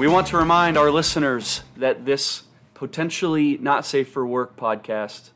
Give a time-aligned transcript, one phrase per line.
[0.00, 5.28] We want to remind our listeners that this potentially not safe for work podcast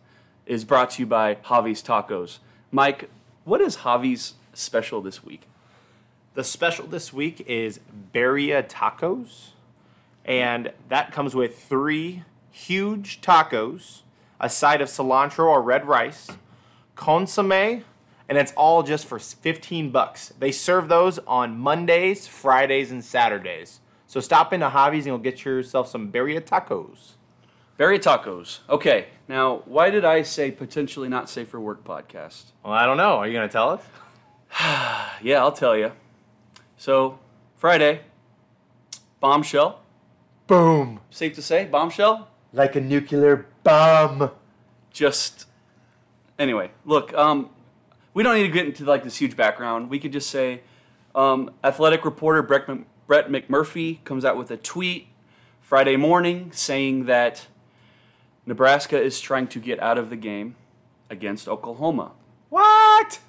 [0.47, 2.39] is brought to you by Javi's Tacos.
[2.73, 3.11] Mike,
[3.45, 5.43] what is Javi's special this week?
[6.33, 7.79] The special this week is
[8.15, 9.49] Birria Tacos,
[10.25, 14.01] and that comes with three huge tacos,
[14.41, 16.31] a side of cilantro or red rice,
[16.97, 17.53] consomme,
[18.31, 20.33] and it's all just for 15 bucks.
[20.39, 23.81] They serve those on Mondays, Fridays, and Saturdays.
[24.15, 27.15] So stop into Javi's and you'll get yourself some Birria Tacos.
[27.77, 28.61] Berry tacos.
[28.69, 32.53] Okay, now why did I say potentially not safe for work podcast?
[32.63, 33.17] Well, I don't know.
[33.17, 33.83] Are you going to tell us?
[35.21, 35.91] Yeah, I'll tell you.
[36.77, 37.19] So,
[37.57, 38.03] Friday,
[39.19, 39.83] bombshell.
[40.47, 41.01] Boom.
[41.11, 42.29] Safe to say, bombshell.
[42.53, 44.31] Like a nuclear bomb.
[44.93, 45.49] Just
[46.39, 47.13] anyway, look.
[47.15, 47.51] Um,
[48.13, 49.91] we don't need to get into like this huge background.
[49.91, 50.61] We could just say,
[51.17, 55.09] um, athletic reporter Brett, Mc- Brett McMurphy comes out with a tweet
[55.61, 57.47] Friday morning saying that
[58.47, 60.57] Nebraska is trying to get out of the game
[61.11, 62.13] against Oklahoma.
[62.49, 63.21] What?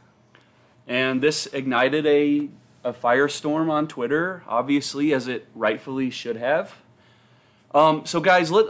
[0.87, 2.49] And this ignited a,
[2.83, 6.75] a firestorm on Twitter, obviously, as it rightfully should have.
[7.73, 8.67] Um, so, guys, let,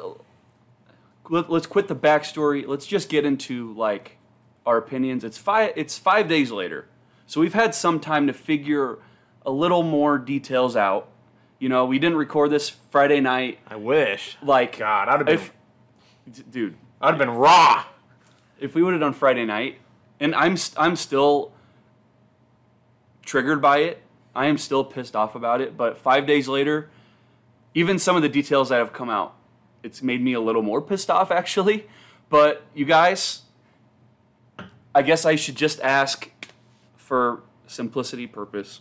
[1.29, 2.65] let, let's quit the backstory.
[2.65, 4.17] Let's just get into like
[4.65, 5.23] our opinions.
[5.23, 6.87] It's five, it's five days later.
[7.27, 8.97] So, we've had some time to figure
[9.45, 11.09] a little more details out.
[11.59, 13.59] You know, we didn't record this Friday night.
[13.67, 14.37] I wish.
[14.41, 17.85] Like, God, I'd have been, if, dude, I'd have been raw.
[18.59, 19.79] if we would have done Friday night,
[20.19, 21.51] and I'm st- I'm still
[23.23, 24.01] triggered by it.
[24.35, 25.77] I am still pissed off about it.
[25.77, 26.89] But five days later,
[27.73, 29.35] even some of the details that have come out,
[29.83, 31.87] it's made me a little more pissed off actually.
[32.29, 33.43] But you guys,
[34.93, 36.29] I guess I should just ask,
[36.95, 38.79] for simplicity purpose,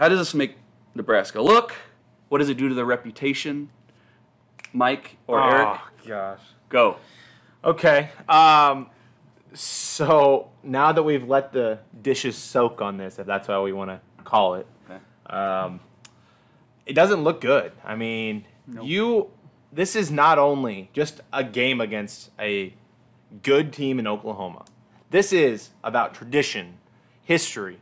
[0.00, 0.56] how does this make
[0.94, 1.74] Nebraska look?
[2.30, 3.68] What does it do to their reputation?
[4.72, 6.40] Mike or Eric, Oh, gosh.
[6.70, 6.96] go.
[7.62, 8.08] Okay.
[8.26, 8.88] Um,
[9.52, 13.90] so now that we've let the dishes soak on this, if that's how we want
[13.90, 15.00] to call it, Okay.
[15.36, 15.80] um,
[16.86, 17.72] it doesn't look good.
[17.84, 18.46] I mean,
[18.82, 19.30] you.
[19.72, 22.74] This is not only just a game against a
[23.42, 24.64] good team in Oklahoma.
[25.10, 26.78] This is about tradition,
[27.22, 27.78] history,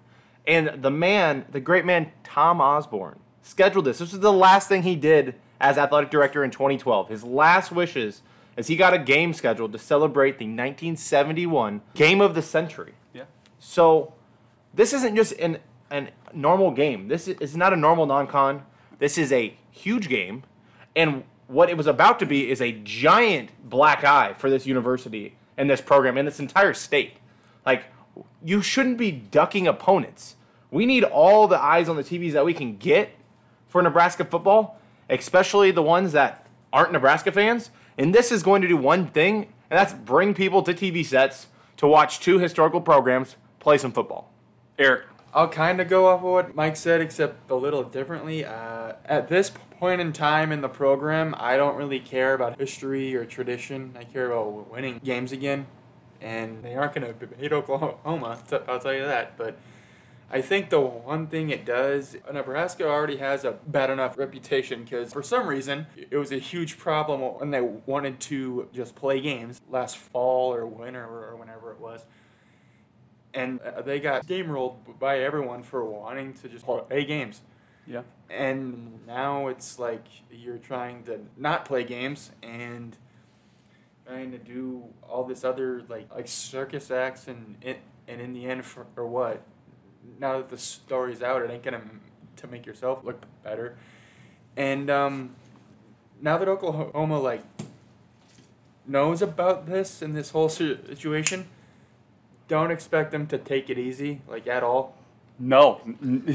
[0.48, 3.98] and the man, the great man Tom Osborne, scheduled this.
[3.98, 7.08] This was the last thing he did as athletic director in 2012.
[7.08, 8.22] His last wishes
[8.56, 12.94] is he got a game scheduled to celebrate the 1971 game of the century.
[13.12, 13.24] Yeah.
[13.58, 14.14] So
[14.74, 15.58] this isn't just an
[15.90, 17.08] an normal game.
[17.08, 18.64] This is not a normal non-con.
[18.98, 20.42] This is a huge game,
[20.96, 25.36] and what it was about to be is a giant black eye for this university
[25.56, 27.16] and this program and this entire state.
[27.64, 27.84] Like
[28.42, 30.36] you shouldn't be ducking opponents.
[30.70, 33.10] We need all the eyes on the TVs that we can get
[33.68, 37.70] for Nebraska football, especially the ones that aren't Nebraska fans.
[37.96, 41.46] And this is going to do one thing, and that's bring people to TV sets
[41.78, 44.32] to watch two historical programs play some football.
[44.78, 48.44] Eric, I'll kind of go off of what Mike said, except a little differently.
[48.44, 53.14] Uh, at this point in time in the program, I don't really care about history
[53.14, 53.94] or tradition.
[53.98, 55.66] I care about winning games again,
[56.20, 58.38] and they aren't going to beat Oklahoma.
[58.68, 59.36] I'll tell you that.
[59.36, 59.58] But
[60.30, 65.12] I think the one thing it does, Nebraska already has a bad enough reputation because
[65.12, 69.62] for some reason it was a huge problem when they wanted to just play games
[69.70, 72.04] last fall or winter or whenever it was
[73.34, 77.42] and uh, they got steamrolled by everyone for wanting to just play games.
[77.86, 78.02] yeah.
[78.30, 82.96] And now it's like you're trying to not play games and
[84.06, 88.64] trying to do all this other like like circus acts and and in the end
[88.64, 89.42] for or what?
[90.18, 91.82] Now that the story's out, it ain't gonna
[92.36, 93.76] to make yourself look better.
[94.56, 95.36] And um,
[96.20, 97.42] now that Oklahoma like
[98.86, 101.46] knows about this and this whole situation,
[102.48, 104.96] don't expect them to take it easy like at all.
[105.38, 105.80] No.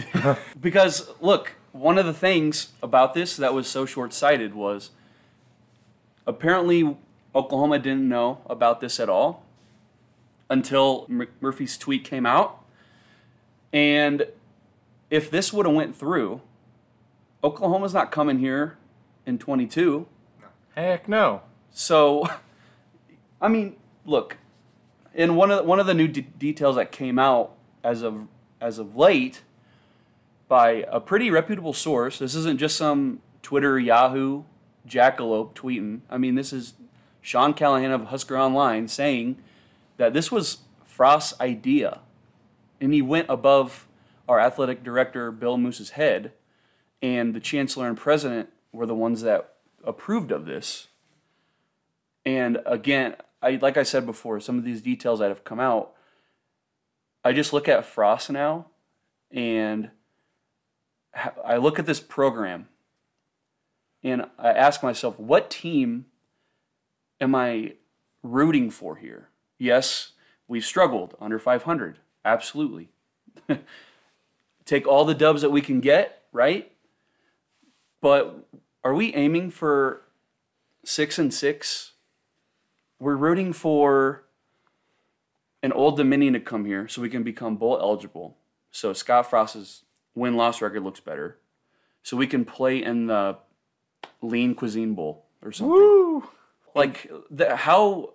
[0.61, 4.91] because, look, one of the things about this that was so short sighted was
[6.25, 6.95] apparently
[7.35, 9.43] Oklahoma didn't know about this at all
[10.49, 12.62] until Mur- Murphy's tweet came out.
[13.73, 14.27] And
[15.09, 16.41] if this would have went through,
[17.43, 18.77] Oklahoma's not coming here
[19.25, 20.07] in 22.
[20.75, 21.41] Heck no.
[21.71, 22.29] So,
[23.41, 23.75] I mean,
[24.05, 24.37] look,
[25.13, 27.51] in one of one of the new de- details that came out
[27.83, 28.27] as of
[28.61, 29.41] as of late
[30.47, 32.19] by a pretty reputable source.
[32.19, 34.43] This isn't just some Twitter Yahoo
[34.87, 36.01] jackalope tweeting.
[36.09, 36.73] I mean, this is
[37.21, 39.37] Sean Callahan of Husker Online saying
[39.97, 41.99] that this was Frost's idea,
[42.79, 43.87] and he went above
[44.27, 46.31] our athletic director Bill Moos's head
[47.01, 50.87] and the chancellor and president were the ones that approved of this.
[52.25, 55.91] And again, I like I said before, some of these details that have come out,
[57.23, 58.67] I just look at Frost now,
[59.29, 59.89] and
[61.43, 62.69] I look at this program,
[64.01, 66.05] and I ask myself, what team
[67.19, 67.73] am I
[68.23, 69.29] rooting for here?
[69.59, 70.13] Yes,
[70.47, 72.89] we've struggled under 500, absolutely.
[74.65, 76.71] Take all the dubs that we can get, right?
[78.01, 78.47] But
[78.83, 80.01] are we aiming for
[80.85, 81.93] six and six?
[82.99, 84.23] We're rooting for
[85.61, 88.37] an Old Dominion to come here so we can become bowl eligible.
[88.71, 89.83] So Scott Frost's
[90.15, 91.37] win loss record looks better.
[92.03, 93.37] So we can play in the
[94.21, 95.73] Lean Cuisine Bowl or something.
[95.73, 96.29] Woo!
[96.75, 98.13] Like the, how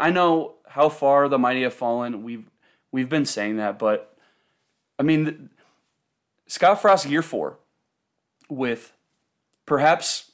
[0.00, 2.24] I know how far the mighty have fallen.
[2.24, 2.50] We've
[2.92, 4.16] we've been saying that, but
[4.98, 5.36] I mean, th-
[6.46, 7.58] Scott Frost year four
[8.48, 8.92] with
[9.66, 10.32] perhaps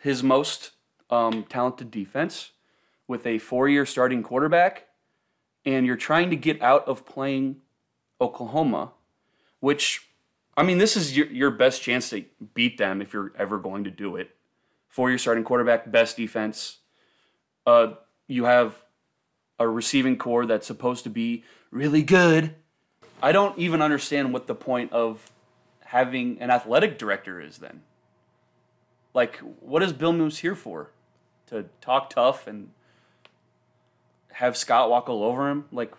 [0.00, 0.72] his most
[1.10, 2.52] um, talented defense
[3.06, 4.86] with a four-year starting quarterback,
[5.64, 7.56] and you're trying to get out of playing
[8.20, 8.92] Oklahoma,
[9.60, 10.08] which
[10.56, 13.84] I mean, this is your, your best chance to beat them if you're ever going
[13.84, 14.34] to do it.
[14.88, 16.78] Four-year starting quarterback, best defense.
[17.64, 17.92] Uh,
[18.26, 18.82] you have
[19.58, 22.54] a receiving corps that's supposed to be really good.
[23.22, 25.30] I don't even understand what the point of
[25.86, 27.82] having an athletic director is then.
[29.14, 30.90] Like, what is Bill Moos here for?
[31.48, 32.70] To talk tough and
[34.32, 35.64] have Scott walk all over him?
[35.72, 35.92] Like,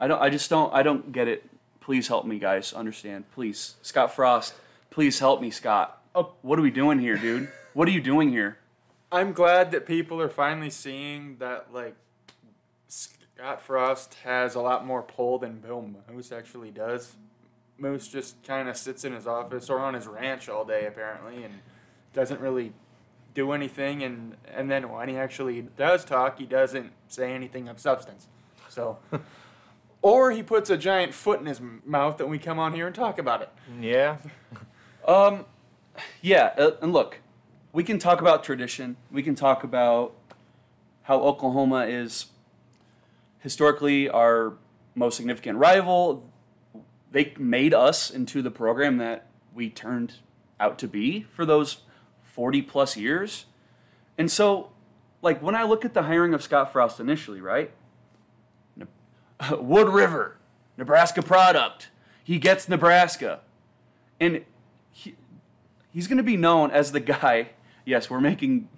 [0.00, 0.22] I don't.
[0.22, 0.72] I just don't.
[0.72, 1.44] I don't get it.
[1.80, 2.72] Please help me, guys.
[2.72, 3.74] Understand, please.
[3.82, 4.54] Scott Frost,
[4.90, 6.00] please help me, Scott.
[6.14, 6.32] Oh.
[6.42, 7.50] What are we doing here, dude?
[7.74, 8.58] What are you doing here?
[9.12, 11.96] I'm glad that people are finally seeing that like
[13.40, 17.16] Scott Frost has a lot more pull than Bill Moos actually does.
[17.78, 21.42] Moos just kind of sits in his office or on his ranch all day apparently
[21.42, 21.60] and
[22.12, 22.74] doesn't really
[23.32, 27.80] do anything and and then when he actually does talk, he doesn't say anything of
[27.80, 28.28] substance.
[28.68, 28.98] So
[30.02, 32.94] or he puts a giant foot in his mouth and we come on here and
[32.94, 33.48] talk about it.
[33.80, 34.18] Yeah.
[35.08, 35.46] Um,
[36.20, 37.20] yeah, uh, and look,
[37.72, 38.96] we can talk about tradition.
[39.10, 40.12] We can talk about
[41.04, 42.26] how Oklahoma is
[43.40, 44.54] historically our
[44.94, 46.30] most significant rival.
[47.10, 50.16] They made us into the program that we turned
[50.60, 51.82] out to be for those
[52.22, 53.46] 40 plus years.
[54.16, 54.70] And so,
[55.22, 57.72] like, when I look at the hiring of Scott Frost initially, right?
[59.58, 60.36] Wood River,
[60.76, 61.88] Nebraska product.
[62.22, 63.40] He gets Nebraska.
[64.20, 64.44] And
[64.90, 65.16] he,
[65.92, 67.50] he's going to be known as the guy.
[67.86, 68.68] Yes, we're making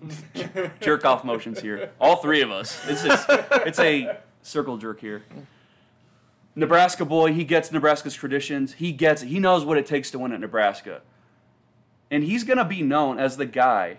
[0.80, 1.90] jerk off motions here.
[2.00, 2.80] All three of us.
[2.88, 5.22] It's just, it's a circle jerk here.
[6.54, 8.74] Nebraska boy, he gets Nebraska's traditions.
[8.74, 9.28] He gets it.
[9.28, 11.00] He knows what it takes to win at Nebraska.
[12.10, 13.98] And he's going to be known as the guy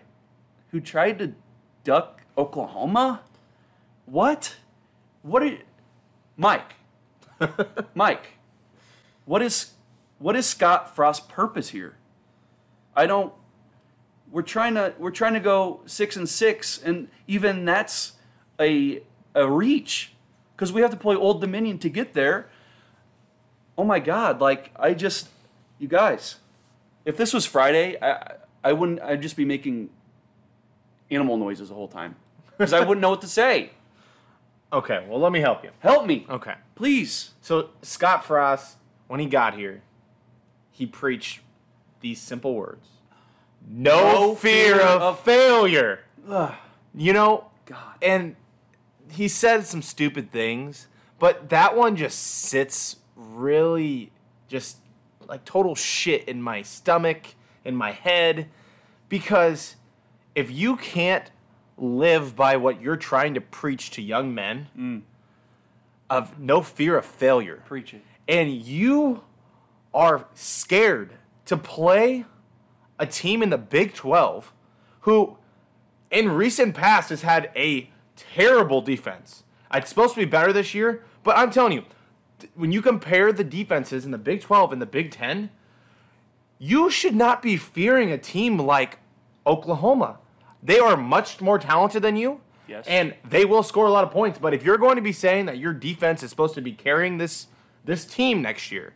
[0.70, 1.34] who tried to
[1.84, 3.22] duck Oklahoma?
[4.06, 4.56] What?
[5.22, 5.60] What are you,
[6.36, 6.74] Mike?
[7.96, 8.38] Mike,
[9.26, 9.72] what is
[10.20, 11.98] what is Scott Frost's purpose here?
[12.96, 13.34] I don't.
[14.32, 18.14] We're trying to we're trying to go six and six, and even that's
[18.60, 19.02] a
[19.36, 20.14] a reach
[20.56, 22.50] because we have to play Old Dominion to get there.
[23.78, 24.40] Oh my God!
[24.42, 25.30] Like I just,
[25.80, 26.36] you guys,
[27.06, 29.02] if this was Friday, I I wouldn't.
[29.02, 29.90] I'd just be making
[31.12, 32.16] animal noises the whole time
[32.58, 33.72] because I wouldn't know what to say.
[34.74, 35.70] Okay, well, let me help you.
[35.82, 36.56] Help me, Okay.
[36.74, 37.36] please.
[37.42, 39.84] So, Scott Frost, when he got here,
[40.72, 41.42] he preached
[42.00, 42.88] these simple words
[43.70, 46.00] No, No fear, fear of, of- failure.
[46.28, 46.56] Ugh,
[46.96, 47.94] You know, God.
[48.02, 48.36] and
[49.12, 50.88] he said some stupid things,
[51.20, 54.12] but that one just sits really
[54.48, 54.78] just
[55.28, 58.50] like total shit in my stomach, in my head,
[59.10, 59.76] because
[60.36, 61.32] if you can't
[61.78, 65.02] live by what you're trying to preach to young men mm.
[66.10, 68.04] of no fear of failure, Preach it.
[68.28, 69.24] and you
[69.94, 71.14] are scared
[71.46, 72.26] to play
[73.00, 74.54] a team in the Big 12
[75.02, 75.38] who
[76.10, 79.44] in recent past has had a terrible defense.
[79.74, 81.86] It's supposed to be better this year, but I'm telling you,
[82.56, 85.50] when you compare the defenses in the Big 12 and the Big 10,
[86.60, 89.00] you should not be fearing a team like
[89.46, 90.20] Oklahoma.
[90.62, 92.42] They are much more talented than you.
[92.68, 92.86] Yes.
[92.88, 95.48] And they will score a lot of points, but if you're going to be saying
[95.48, 97.48] that your defense is supposed to be carrying this
[97.84, 98.94] this team next year,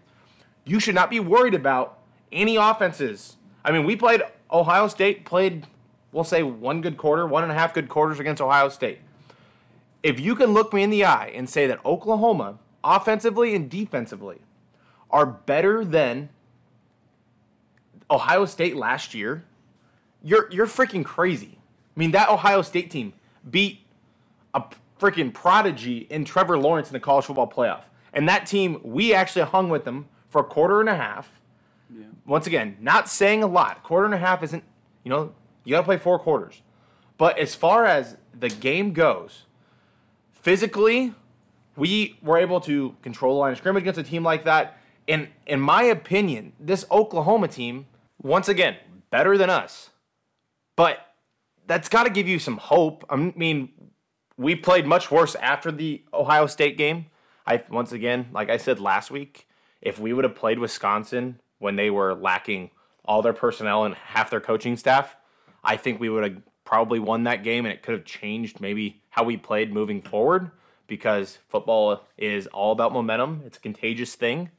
[0.64, 2.00] you should not be worried about
[2.32, 3.36] any offenses.
[3.66, 5.68] I mean, we played Ohio State, played,
[6.14, 9.00] we'll say, one good quarter, one and a half good quarters against Ohio State.
[10.08, 14.38] If you can look me in the eye and say that Oklahoma, offensively and defensively,
[15.12, 16.30] are better than
[18.10, 19.44] Ohio State last year,
[20.24, 21.60] you're you're freaking crazy.
[21.94, 23.12] I mean, that Ohio State team
[23.52, 23.82] beat
[24.54, 24.64] a
[24.98, 27.84] freaking prodigy in Trevor Lawrence in the college football playoff.
[28.14, 31.30] And that team, we actually hung with them for a quarter and a half.
[32.26, 33.84] Once again, not saying a lot.
[33.84, 34.64] Quarter and a half isn't,
[35.04, 35.34] you know,
[35.66, 36.62] you got to play four quarters.
[37.18, 39.44] But as far as the game goes,
[40.48, 41.14] physically,
[41.76, 44.78] we were able to control the line of scrimmage against a team like that.
[45.06, 47.86] And in my opinion, this Oklahoma team,
[48.22, 48.78] once again,
[49.10, 49.90] better than us.
[50.78, 51.00] But
[51.66, 53.04] that's got to give you some hope.
[53.10, 53.74] I mean,
[54.38, 57.08] we played much worse after the Ohio State game.
[57.46, 59.50] I once again, like I said last week,
[59.82, 62.72] if we would have played Wisconsin when they were lacking
[63.04, 65.18] all their personnel and half their coaching staff,
[65.62, 69.02] I think we would have probably won that game and it could have changed maybe
[69.18, 70.52] how we played moving forward
[70.86, 73.42] because football is all about momentum.
[73.48, 74.52] It's a contagious thing.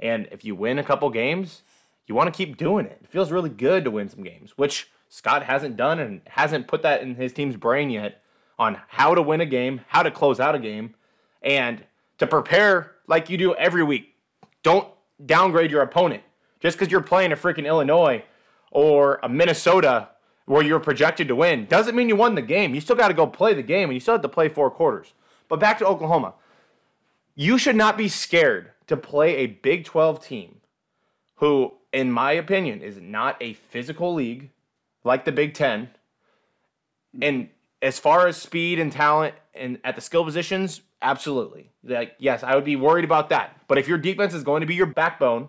[0.00, 1.60] And if you win a couple games,
[2.06, 2.98] you want to keep doing it.
[3.02, 6.80] It feels really good to win some games, which Scott hasn't done and hasn't put
[6.80, 8.22] that in his team's brain yet
[8.58, 10.94] on how to win a game, how to close out a game,
[11.42, 11.84] and
[12.16, 14.14] to prepare like you do every week.
[14.62, 14.88] Don't
[15.26, 16.22] downgrade your opponent
[16.58, 18.24] just because you're playing a freaking Illinois
[18.70, 20.08] or a Minnesota
[20.46, 22.74] where you're projected to win doesn't mean you won the game.
[22.74, 24.70] You still got to go play the game and you still have to play four
[24.70, 25.12] quarters.
[25.48, 26.34] But back to Oklahoma.
[27.34, 30.60] You should not be scared to play a Big 12 team
[31.36, 34.50] who, in my opinion, is not a physical league
[35.04, 35.90] like the Big 10.
[37.20, 37.48] And
[37.82, 41.70] as far as speed and talent and at the skill positions, absolutely.
[41.84, 43.60] Like, yes, I would be worried about that.
[43.68, 45.48] But if your defense is going to be your backbone,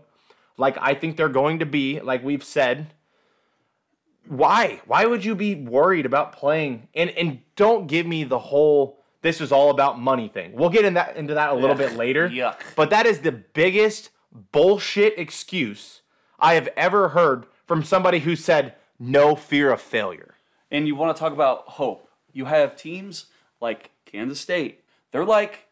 [0.57, 2.93] like I think they're going to be, like we've said,
[4.29, 4.81] why?
[4.85, 6.87] Why would you be worried about playing?
[6.93, 10.53] And and don't give me the whole this is all about money thing.
[10.53, 12.29] We'll get in that into that a little Ugh, bit later.
[12.29, 12.55] yuck.
[12.75, 14.09] But that is the biggest
[14.51, 16.01] bullshit excuse
[16.39, 20.35] I have ever heard from somebody who said no fear of failure.
[20.69, 22.09] And you want to talk about hope.
[22.31, 23.27] You have teams
[23.59, 24.83] like Kansas State.
[25.11, 25.67] They're like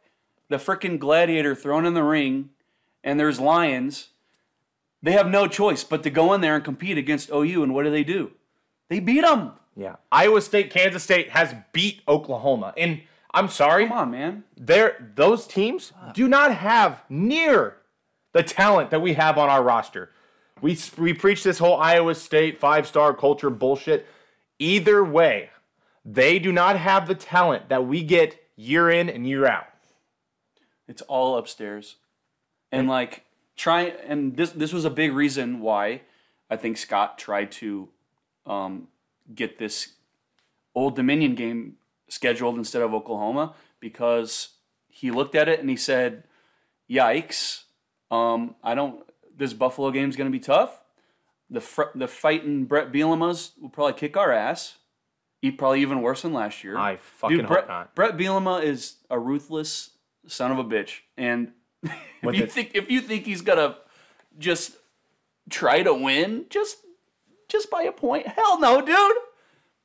[0.49, 2.49] the freaking gladiator thrown in the ring,
[3.03, 4.09] and there's lions.
[5.01, 7.61] They have no choice but to go in there and compete against OU.
[7.63, 8.31] And what do they do?
[8.89, 9.51] They beat them.
[9.75, 9.95] Yeah.
[10.11, 12.73] Iowa State, Kansas State has beat Oklahoma.
[12.77, 13.01] And
[13.33, 14.43] I'm sorry, Come on, man.
[14.55, 17.77] they're, those teams do not have near
[18.31, 20.11] the talent that we have on our roster.
[20.61, 24.07] We, we preach this whole Iowa State five star culture bullshit.
[24.59, 25.49] Either way,
[26.05, 29.67] they do not have the talent that we get year in and year out.
[30.87, 31.95] It's all upstairs.
[32.71, 33.25] And like
[33.57, 36.01] try and this this was a big reason why
[36.49, 37.89] I think Scott tried to
[38.45, 38.87] um,
[39.33, 39.93] get this
[40.73, 41.75] Old Dominion game
[42.09, 44.49] scheduled instead of Oklahoma because
[44.87, 46.23] he looked at it and he said,
[46.89, 47.63] "Yikes!
[48.11, 49.03] Um, I don't.
[49.35, 50.81] This Buffalo game's going to be tough.
[51.49, 54.77] The fr- the fighting Brett Bielema's will probably kick our ass.
[55.41, 56.77] He probably even worse than last year.
[56.77, 57.93] I fucking Dude, Brett, not.
[57.93, 59.91] Brett Bielema is a ruthless
[60.27, 61.51] son of a bitch, and
[61.83, 63.77] if With you think if you think he's gonna
[64.39, 64.75] just
[65.49, 66.77] try to win, just
[67.55, 69.15] just by a point, hell no, dude.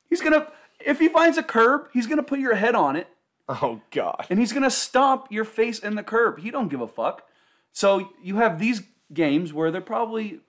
[0.09, 0.49] He's gonna
[0.85, 3.07] if he finds a curb, he's gonna put your head on it,
[3.49, 4.27] Oh, God.
[4.29, 6.41] and he's gonna stomp your face in the curb.
[6.41, 7.23] He don't give a fuck.
[7.73, 10.41] So you have these games where they're probably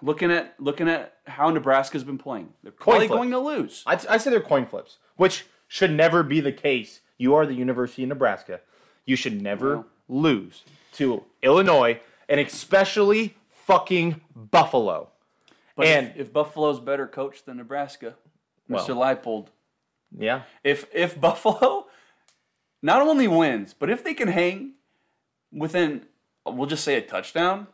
[0.00, 2.54] looking at looking at how Nebraska's been playing.
[2.62, 3.18] They're probably flips.
[3.18, 3.82] going to lose.
[3.86, 7.00] I, I say they're coin flips, which should never be the case.
[7.18, 8.60] You are the University of Nebraska.
[9.04, 10.64] You should never lose
[10.94, 13.36] to Illinois and especially
[13.66, 15.08] fucking Buffalo.
[15.76, 18.14] But and if, if Buffalo's better coached than Nebraska,
[18.68, 18.86] Well.
[18.86, 18.94] Mr.
[18.94, 19.48] Leipold,
[20.16, 21.86] yeah, if if Buffalo
[22.82, 24.74] not only wins, but if they can hang
[25.52, 26.06] within,
[26.46, 27.66] we'll just say a touchdown,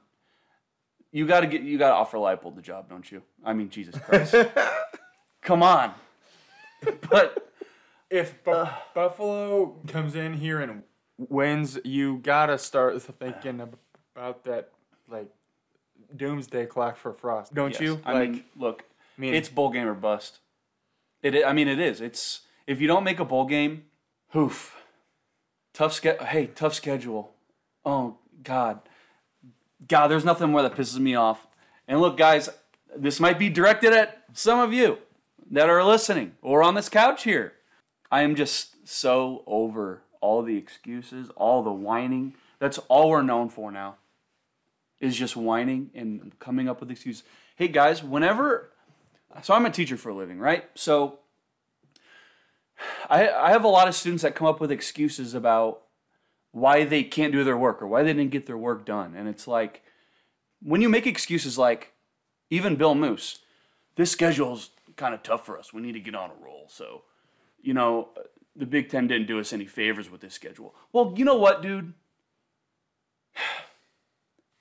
[1.12, 3.23] you got to get you got to offer Leipold the job, don't you?
[3.45, 4.35] I mean, Jesus Christ,
[5.42, 5.92] come on.
[7.11, 7.52] But
[8.09, 10.83] If Bu- uh, Buffalo comes in here and
[11.19, 14.71] wins, you gotta start thinking about that
[15.09, 15.28] like
[16.17, 18.00] doomsday clock for Frost, don't yes, you?
[18.05, 18.85] I like, mean, look,
[19.17, 20.38] I mean, it's bowl game or bust.
[21.23, 22.00] It, i- I mean, it is.
[22.00, 23.85] It's if you don't make a bowl game,
[24.31, 24.76] hoof.
[25.73, 27.33] Tough ske- Hey, tough schedule.
[27.85, 28.81] Oh God,
[29.87, 31.47] God, there's nothing more that pisses me off.
[31.88, 32.49] And look, guys,
[32.97, 34.99] this might be directed at some of you
[35.50, 37.55] that are listening or on this couch here.
[38.11, 42.35] I am just so over all the excuses, all the whining.
[42.59, 43.97] That's all we're known for now.
[45.00, 47.23] Is just whining and coming up with excuses.
[47.57, 48.71] Hey guys, whenever
[49.42, 50.64] so I'm a teacher for a living, right?
[50.75, 51.21] So
[53.09, 55.83] I I have a lot of students that come up with excuses about
[56.52, 59.14] why they can't do their work or why they didn't get their work done.
[59.16, 59.83] And it's like
[60.62, 61.92] when you make excuses like
[62.50, 63.38] even Bill Moos,
[63.97, 65.73] this schedule's kind of tough for us.
[65.73, 66.66] We need to get on a roll.
[66.69, 67.02] So,
[67.62, 68.09] you know,
[68.57, 70.75] the Big Ten didn't do us any favors with this schedule.
[70.92, 71.95] Well, you know what, dude?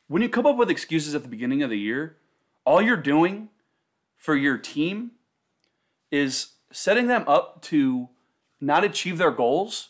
[0.10, 2.18] When you come up with excuses at the beginning of the year,
[2.66, 3.50] all you're doing
[4.18, 5.12] for your team
[6.12, 8.10] is setting them up to
[8.60, 9.90] not achieve their goals,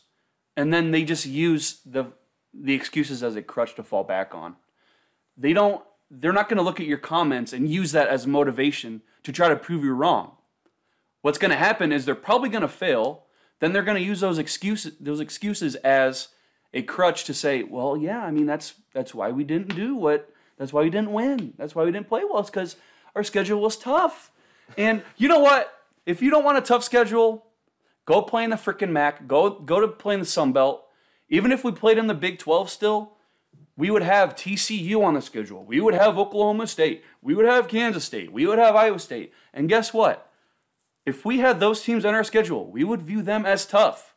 [0.57, 2.11] and then they just use the
[2.53, 4.57] the excuses as a crutch to fall back on.
[5.38, 9.01] They don't they're not going to look at your comments and use that as motivation
[9.23, 10.33] to try to prove you wrong.
[11.21, 13.23] What's going to happen is they're probably going to fail,
[13.61, 16.27] then they're going to use those excuses those excuses as
[16.73, 20.29] a crutch to say, "Well, yeah, I mean that's that's why we didn't do what
[20.57, 21.53] that's why we didn't win.
[21.57, 22.39] That's why we didn't play well.
[22.39, 22.75] It's cuz
[23.15, 24.31] our schedule was tough."
[24.77, 25.73] And you know what?
[26.05, 27.45] If you don't want a tough schedule,
[28.05, 29.27] go play in the freaking MAC.
[29.27, 30.85] Go go to play in the Sun Belt.
[31.29, 33.13] Even if we played in the Big 12 still,
[33.77, 35.63] we would have TCU on the schedule.
[35.63, 37.03] We would have Oklahoma State.
[37.21, 38.31] We would have Kansas State.
[38.31, 39.31] We would have Iowa State.
[39.53, 40.29] And guess what?
[41.05, 44.15] If we had those teams on our schedule, we would view them as tough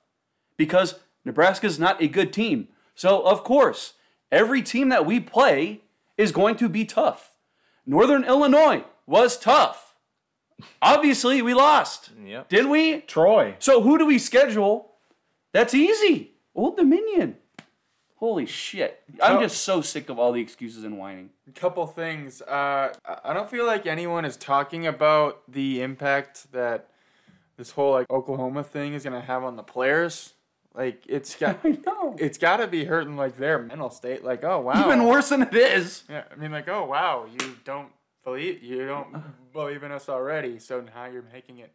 [0.56, 2.68] because Nebraska's not a good team.
[2.94, 3.94] So, of course,
[4.30, 5.82] every team that we play
[6.16, 7.36] is going to be tough.
[7.86, 9.94] Northern Illinois was tough.
[10.80, 12.10] Obviously, we lost.
[12.24, 12.48] Yep.
[12.48, 13.00] Didn't we?
[13.00, 13.56] Troy.
[13.58, 14.92] So who do we schedule?
[15.52, 16.32] That's easy.
[16.54, 17.36] Old Dominion.
[18.16, 19.02] Holy shit.
[19.20, 21.30] I'm just so sick of all the excuses and whining.
[21.48, 22.40] A couple things.
[22.40, 22.92] Uh,
[23.24, 26.88] I don't feel like anyone is talking about the impact that
[27.56, 30.34] this whole like Oklahoma thing is gonna have on the players.
[30.74, 32.16] Like it's got, I know.
[32.18, 34.24] it's got to be hurting like their mental state.
[34.24, 36.04] Like oh wow, Even worse than it is.
[36.08, 37.88] Yeah, I mean like oh wow, you don't
[38.24, 39.20] believe you don't uh.
[39.52, 41.72] believe in us already, so now you're making it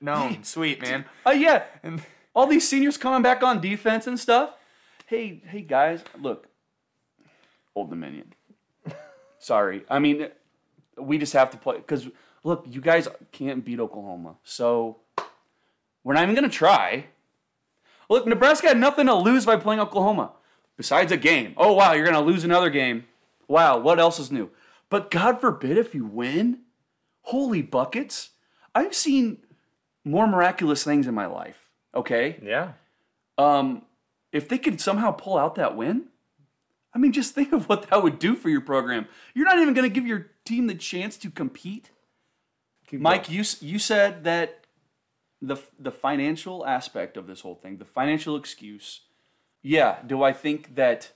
[0.00, 0.42] known.
[0.44, 1.04] Sweet man.
[1.26, 1.64] Oh yeah.
[1.82, 2.02] And
[2.34, 4.54] All these seniors coming back on defense and stuff.
[5.06, 6.48] Hey, hey guys, look.
[7.74, 8.32] Old Dominion.
[9.38, 9.84] Sorry.
[9.90, 10.28] I mean,
[10.96, 12.08] we just have to play because
[12.44, 14.36] look, you guys can't beat Oklahoma.
[14.44, 14.98] So
[16.04, 17.06] we're not even gonna try.
[18.12, 20.32] Look, Nebraska had nothing to lose by playing Oklahoma.
[20.76, 21.54] Besides a game.
[21.56, 23.06] Oh wow, you're gonna lose another game.
[23.48, 24.50] Wow, what else is new?
[24.90, 26.60] But God forbid if you win.
[27.22, 28.32] Holy buckets.
[28.74, 29.38] I've seen
[30.04, 31.70] more miraculous things in my life.
[31.94, 32.38] Okay?
[32.42, 32.72] Yeah.
[33.38, 33.80] Um,
[34.30, 36.08] if they could somehow pull out that win,
[36.94, 39.06] I mean, just think of what that would do for your program.
[39.32, 41.90] You're not even going to give your team the chance to compete.
[42.92, 44.61] Mike, you you said that
[45.42, 49.00] the the financial aspect of this whole thing, the financial excuse.
[49.60, 51.12] Yeah, do I think that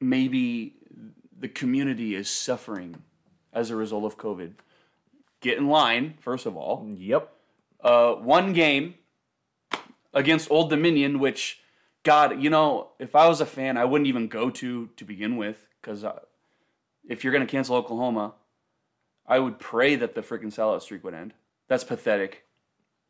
[0.00, 0.74] maybe
[1.38, 3.02] the community is suffering
[3.52, 4.52] as a result of COVID?
[5.40, 7.32] Get in line, first of all Yep.
[7.82, 8.94] uh, one game
[10.14, 11.60] against Old Dominion, which,
[12.02, 15.36] God, you know, if I was a fan, I wouldn't even go to to begin
[15.36, 16.20] with, because uh,
[17.08, 18.34] if you're going to cancel Oklahoma,
[19.26, 21.34] I would pray that the freaking sellout streak would end.
[21.68, 22.45] That's pathetic.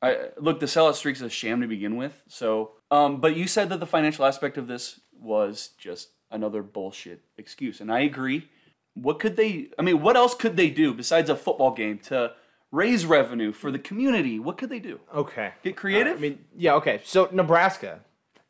[0.03, 2.23] I look, the sellout streak's is a sham to begin with.
[2.29, 7.23] So, um, but you said that the financial aspect of this was just another bullshit
[7.39, 8.49] excuse, and I agree.
[8.95, 9.69] What could they?
[9.79, 12.33] I mean, what else could they do besides a football game to
[12.73, 14.39] raise revenue for the community?
[14.39, 15.01] What could they do?
[15.15, 15.53] Okay.
[15.63, 16.19] Get creative?
[16.19, 17.01] I mean, yeah, okay.
[17.05, 18.01] So Nebraska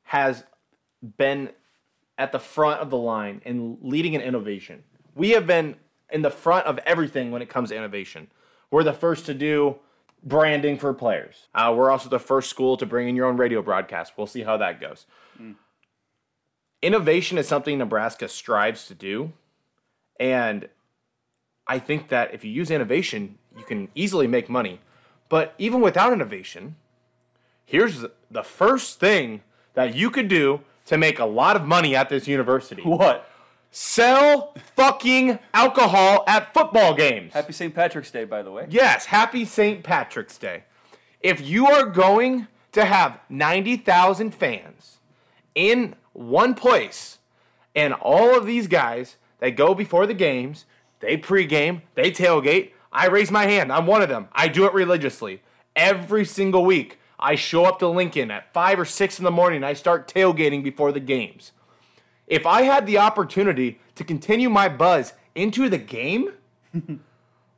[0.05, 0.45] has
[1.17, 1.51] been
[2.19, 4.83] at the front of the line and leading in innovation.
[5.15, 5.77] We have been
[6.11, 8.29] in the front of everything when it comes to innovation.
[8.71, 9.77] We're the first to do
[10.27, 11.47] branding for players.
[11.55, 14.13] Uh, we're also the first school to bring in your own radio broadcast.
[14.17, 15.07] We'll see how that goes.
[16.83, 19.33] Innovation is something Nebraska strives to do.
[20.21, 20.69] And
[21.67, 24.81] I think that if you use innovation, you can easily make money.
[25.29, 26.77] But even without innovation,
[27.65, 29.43] here's the first thing
[29.75, 32.83] that you could do to make a lot of money at this university.
[32.83, 33.29] what?
[33.71, 37.33] Sell fucking alcohol at football games.
[37.35, 37.75] Happy St.
[37.75, 38.67] Patrick's Day, by the way.
[38.71, 39.83] Yes, happy St.
[39.83, 40.65] Patrick's Day.
[41.21, 44.99] If you are going to have 90,000 fans
[45.55, 47.19] in one place,
[47.75, 50.65] and all of these guys that go before the games,
[51.01, 53.71] they pregame, they tailgate, I raise my hand.
[53.71, 54.29] I'm one of them.
[54.33, 55.43] I do it religiously.
[55.77, 59.63] Every single week, I show up to Lincoln at 5 or 6 in the morning.
[59.63, 61.53] I start tailgating before the games.
[62.27, 66.31] If I had the opportunity to continue my buzz into the game,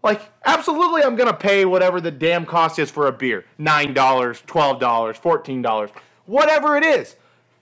[0.02, 4.81] like, absolutely, I'm gonna pay whatever the damn cost is for a beer $9, $12,
[4.81, 5.90] $14,
[6.26, 7.16] whatever it is.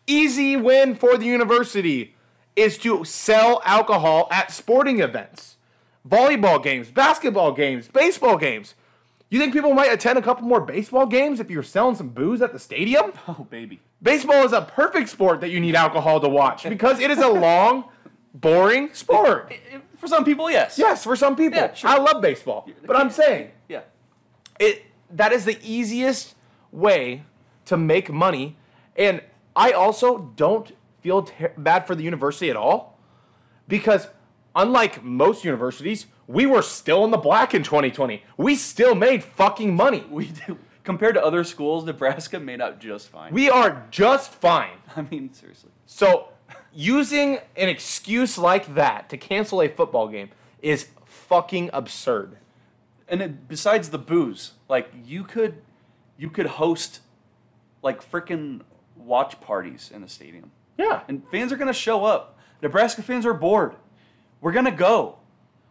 [0.07, 2.15] Easy win for the university
[2.55, 5.57] is to sell alcohol at sporting events,
[6.09, 8.75] volleyball games, basketball games, baseball games.
[9.29, 12.41] You think people might attend a couple more baseball games if you're selling some booze
[12.41, 13.13] at the stadium?
[13.29, 13.81] Oh, baby.
[14.03, 17.29] Baseball is a perfect sport that you need alcohol to watch because it is a
[17.29, 17.85] long,
[18.35, 19.53] boring sport.
[19.99, 20.79] For some people, yes.
[20.79, 21.59] Yes, for some people.
[21.59, 21.91] Yeah, sure.
[21.91, 22.69] I love baseball.
[22.87, 23.81] But I'm saying Yeah.
[24.61, 26.35] it that is the easiest
[26.73, 27.23] way
[27.65, 28.57] to make money
[28.97, 29.21] and
[29.55, 32.99] I also don't feel ter- bad for the university at all
[33.69, 34.09] because
[34.55, 38.23] unlike most universities, we were still in the black in 2020.
[38.37, 40.05] We still made fucking money.
[40.11, 40.59] We do.
[40.87, 43.33] Compared to other schools, Nebraska made out just fine.
[43.35, 44.79] We are just fine.
[44.97, 45.71] I mean, seriously.
[45.85, 46.29] So,
[46.73, 50.31] using an excuse like that to cancel a football game
[50.63, 52.37] is fucking absurd.
[53.09, 55.61] And it, besides the booze, like you could,
[56.17, 57.01] you could host,
[57.83, 58.61] like freaking
[58.95, 61.01] watch parties in the stadium, Yeah.
[61.09, 62.39] and fans are gonna show up.
[62.63, 63.75] Nebraska fans are bored.
[64.41, 65.19] We're gonna go.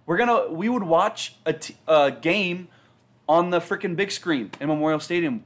[0.06, 0.50] We're gonna.
[0.52, 1.78] We would watch a, t-
[2.22, 2.68] game
[3.28, 5.44] on the freaking big screen in Memorial Stadium.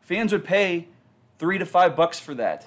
[0.00, 0.88] Fans would pay
[1.38, 2.66] three to five bucks for that.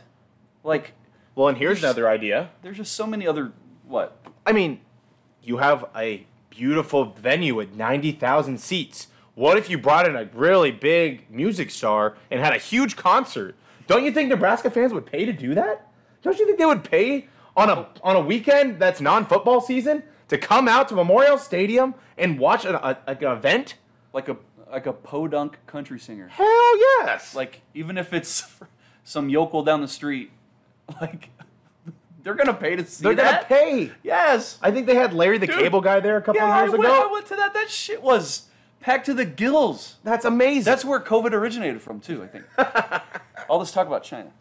[0.64, 0.94] Like,
[1.36, 2.50] Well, and here's another idea.
[2.62, 3.52] there's just so many other
[3.88, 4.82] what I mean,
[5.42, 9.08] you have a beautiful venue with 90,000 seats.
[9.36, 13.56] What if you brought in a really big music star and had a huge concert?
[13.88, 15.88] Don't you think Nebraska fans would pay to do that?
[16.22, 20.38] Don't you think they would pay on a on a weekend that's non-football season to
[20.38, 23.76] come out to Memorial Stadium and watch an, a, like an event?
[24.14, 24.38] like a
[24.72, 26.28] like a podunk country singer.
[26.28, 27.36] Hell yes!
[27.36, 28.48] Like even if it's
[29.04, 30.32] some yokel down the street,
[31.02, 31.30] like
[32.24, 33.50] they're gonna pay to see they're gonna that.
[33.50, 33.92] pay.
[34.04, 34.60] Yes.
[34.62, 35.58] I think they had Larry the Dude.
[35.58, 36.84] Cable Guy there a couple yeah, years I ago.
[36.84, 37.54] went, I went to that.
[37.54, 38.48] That shit was
[38.80, 39.98] packed to the gills.
[40.04, 40.64] That's amazing.
[40.64, 42.24] That's where COVID originated from too.
[42.24, 42.46] I think.
[43.50, 44.32] All this talk about China.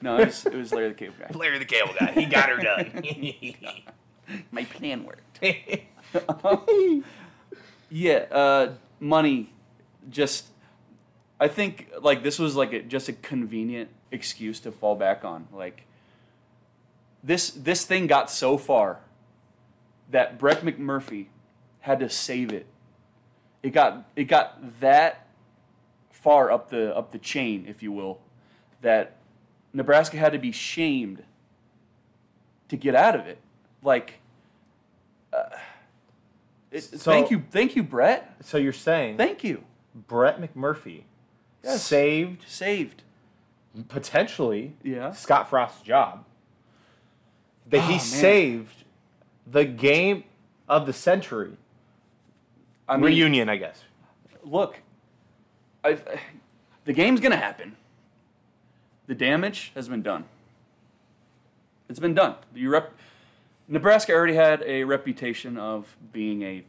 [0.00, 1.30] No, it was, it was Larry the Cable Guy.
[1.34, 2.12] Larry the Cable Guy.
[2.12, 3.02] He got her done.
[4.50, 5.40] My plan worked.
[7.90, 9.50] Yeah, uh, money.
[10.10, 10.46] Just,
[11.40, 15.48] I think like this was like a, just a convenient excuse to fall back on.
[15.52, 15.86] Like,
[17.22, 19.00] this this thing got so far
[20.10, 21.26] that Brett McMurphy
[21.80, 22.66] had to save it.
[23.62, 25.26] It got it got that
[26.10, 28.20] far up the up the chain, if you will,
[28.82, 29.16] that
[29.72, 31.22] Nebraska had to be shamed
[32.68, 33.38] to get out of it.
[33.82, 34.20] Like,
[35.32, 35.44] uh,
[36.70, 38.36] it, So- thank you, thank you, Brett.
[38.42, 39.64] so you're saying Thank you.
[39.94, 41.02] Brett McMurphy
[41.62, 41.82] Yes.
[41.82, 43.02] saved Saved.
[43.88, 45.12] potentially Yeah.
[45.12, 46.24] Scott Frost's job.
[47.66, 48.00] That Oh, he man.
[48.00, 48.84] saved
[49.46, 50.24] the game
[50.68, 51.56] of the century
[52.88, 53.84] I mean, reunion, I guess.
[54.42, 54.80] look,
[55.82, 55.98] i
[56.84, 57.76] the game's gonna happen.
[59.06, 60.24] The damage has been done.
[61.88, 62.36] It's been done.
[62.54, 62.94] You rep,
[63.68, 66.64] Nebraska already had a reputation of being a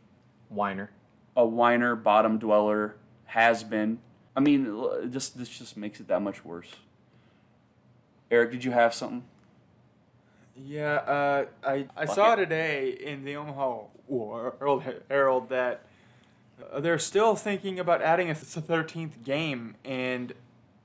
[0.50, 0.92] whiner,
[1.36, 4.00] a whiner, bottom dweller, has been.
[4.36, 4.66] I mean,
[5.12, 6.76] just this just makes it that much worse.
[8.30, 9.24] Eric, did you have something?
[10.56, 12.38] Yeah, uh, I I Fuck saw it.
[12.38, 15.86] today in the Omaha World Herald that
[16.72, 20.34] uh, they're still thinking about adding a thirteenth game, and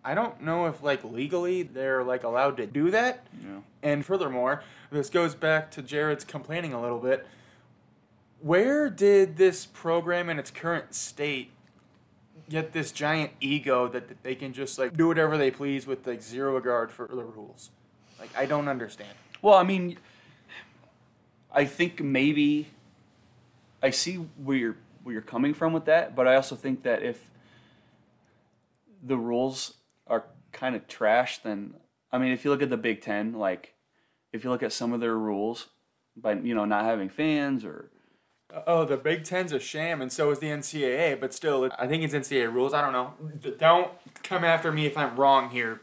[0.04, 3.26] I don't know if like legally they're like allowed to do that.
[3.42, 3.60] Yeah.
[3.82, 7.26] And furthermore, this goes back to Jared's complaining a little bit.
[8.40, 11.50] Where did this program in its current state
[12.50, 16.06] get this giant ego that that they can just like do whatever they please with
[16.06, 17.70] like zero regard for the rules?
[18.18, 19.12] Like I don't understand.
[19.40, 19.96] Well, I mean,
[21.52, 22.68] I think maybe
[23.82, 27.02] I see where you're where you're coming from with that, but I also think that
[27.02, 27.30] if
[29.02, 29.74] the rules
[30.06, 31.74] are kind of trash, then
[32.12, 33.74] I mean, if you look at the Big Ten, like
[34.32, 35.68] if you look at some of their rules,
[36.16, 37.90] by you know not having fans or
[38.66, 41.18] Oh, the Big Ten's a sham, and so is the NCAA.
[41.20, 42.72] But still, it- I think it's NCAA rules.
[42.74, 43.14] I don't know.
[43.58, 43.90] Don't
[44.22, 45.80] come after me if I'm wrong here,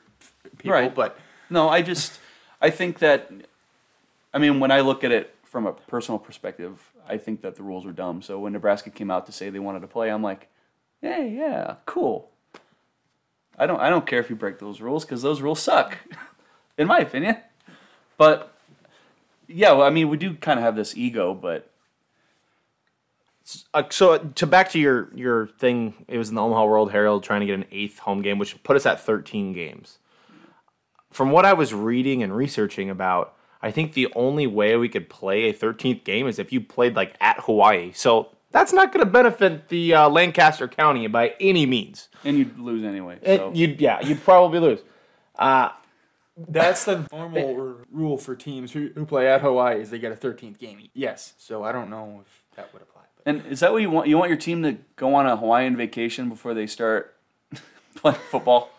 [0.57, 0.71] people.
[0.71, 0.93] Right.
[0.93, 1.17] But
[1.49, 2.19] No, I just
[2.61, 3.31] I think that
[4.33, 7.63] I mean when I look at it from a personal perspective, I think that the
[7.63, 8.21] rules are dumb.
[8.21, 10.49] So when Nebraska came out to say they wanted to play, I'm like,
[11.01, 12.29] hey, yeah, cool.
[13.57, 15.97] I don't I don't care if you break those rules because those rules suck,
[16.77, 17.37] in my opinion.
[18.17, 18.53] But
[19.47, 21.69] yeah, well, I mean we do kind of have this ego, but
[23.73, 27.23] Uh, so to back to your your thing, it was in the Omaha World Herald
[27.23, 29.99] trying to get an eighth home game, which put us at 13 games.
[31.11, 35.09] From what I was reading and researching about, I think the only way we could
[35.09, 37.91] play a 13th game is if you played like at Hawaii.
[37.93, 42.09] So that's not going to benefit the uh, Lancaster County by any means.
[42.23, 43.17] and you'd lose anyway.
[43.25, 44.79] So you'd yeah, you'd probably lose.
[45.37, 45.69] Uh,
[46.37, 50.11] that's the normal r- rule for teams who, who play at Hawaii is they get
[50.11, 50.89] a 13th game.
[50.93, 51.33] Yes.
[51.37, 52.96] So I don't know if that would apply.
[53.27, 54.07] But And is that what you want?
[54.07, 57.13] You want your team to go on a Hawaiian vacation before they start
[57.95, 58.69] playing football?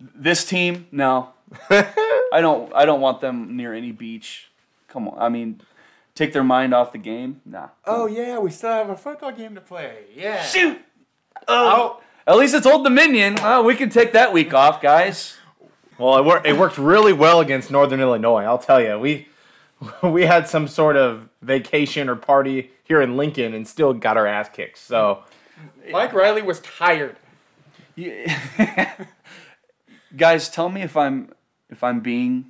[0.00, 1.30] This team, no.
[1.70, 2.74] I don't.
[2.74, 4.50] I don't want them near any beach.
[4.88, 5.16] Come on.
[5.18, 5.60] I mean,
[6.16, 7.40] take their mind off the game.
[7.44, 7.68] Nah.
[7.84, 9.98] Oh yeah, we still have a football game to play.
[10.14, 10.42] Yeah.
[10.42, 10.80] shoot!
[11.46, 12.00] Oh.
[12.00, 13.36] oh, at least it's Old Dominion.
[13.36, 15.36] Well, we can take that week off, guys.
[15.98, 18.42] Well, it, wor- it worked really well against Northern Illinois.
[18.42, 19.28] I'll tell you, we
[20.02, 24.26] we had some sort of vacation or party here in Lincoln and still got our
[24.26, 24.78] ass kicked.
[24.78, 25.22] So
[25.90, 27.16] Mike Riley was tired.
[30.16, 31.30] guys, tell me if I'm
[31.70, 32.46] if I'm being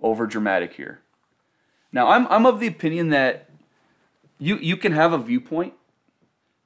[0.00, 1.00] over dramatic here.
[1.92, 3.48] Now, I'm I'm of the opinion that
[4.38, 5.74] you you can have a viewpoint,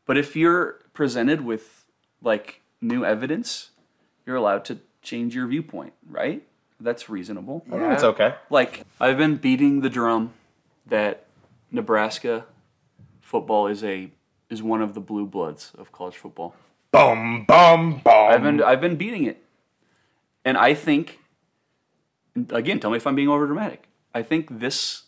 [0.07, 1.85] but if you're presented with
[2.23, 3.71] like new evidence,
[4.27, 6.43] you're allowed to change your viewpoint, right?
[6.83, 7.65] That's reasonable.
[7.71, 7.93] yeah.
[7.95, 8.35] it's okay.
[8.51, 10.33] Like I've been beating the drum
[10.87, 11.27] that
[11.71, 12.45] Nebraska
[13.21, 14.11] football is a
[14.51, 16.55] is one of the blue bloods of college football.
[16.91, 18.05] Boom, boom, boom.
[18.07, 19.43] I've been I've been beating it,
[20.45, 21.21] and I think
[22.51, 23.89] again, tell me if I'm being over dramatic.
[24.15, 25.05] I think this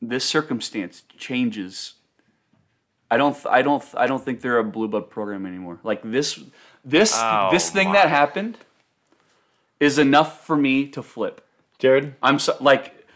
[0.00, 1.94] this circumstance changes.
[3.10, 5.78] I don't I don't I don't think they're a blue blood program anymore.
[5.82, 6.40] Like this
[6.84, 7.94] this Oh, this thing my.
[7.94, 8.58] that happened
[9.80, 11.44] is enough for me to flip.
[11.78, 12.14] Jared.
[12.22, 13.06] I'm so like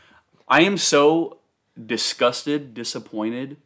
[0.48, 1.38] I am so
[1.86, 3.56] disgusted, disappointed.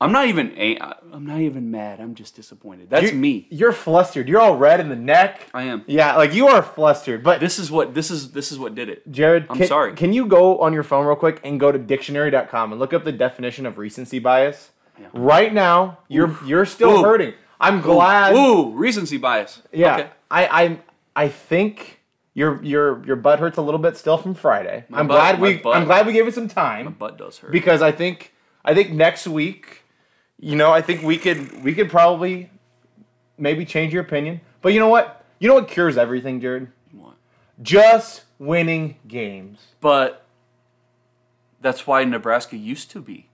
[0.00, 0.78] I'm not even a-
[1.12, 1.98] I'm not even mad.
[1.98, 2.88] I'm just disappointed.
[2.88, 3.48] That's you- me.
[3.50, 4.28] You're flustered.
[4.28, 5.48] You're all red in the neck.
[5.52, 5.82] I am.
[5.88, 7.24] Yeah, like you are flustered.
[7.24, 9.10] But This is what this is this is what did it.
[9.10, 9.94] Jared, I'm can, sorry.
[9.94, 13.02] Can you go on your phone real quick and go to dictionary.com and look up
[13.04, 14.70] the definition of recency bias?
[15.00, 15.06] Yeah.
[15.12, 17.02] Right now, you're you're still Ooh.
[17.02, 17.34] hurting.
[17.60, 18.36] I'm glad.
[18.36, 19.62] Ooh, recency bias.
[19.72, 20.08] Yeah, Okay.
[20.30, 20.78] I, I
[21.24, 21.97] I think
[22.38, 24.84] your your your butt hurts a little bit still from Friday.
[24.92, 27.18] I'm butt- glad my we butt- I'm glad we gave it some time My Butt
[27.18, 27.50] does hurt.
[27.50, 28.32] because I think
[28.64, 29.82] I think next week,
[30.38, 32.50] you know, I think we could we could probably
[33.36, 34.40] maybe change your opinion.
[34.62, 35.24] But you know what?
[35.40, 36.68] You know what cures everything, Jared?
[36.92, 37.14] What?
[37.60, 39.58] Just winning games.
[39.80, 40.24] But
[41.60, 43.26] that's why Nebraska used to be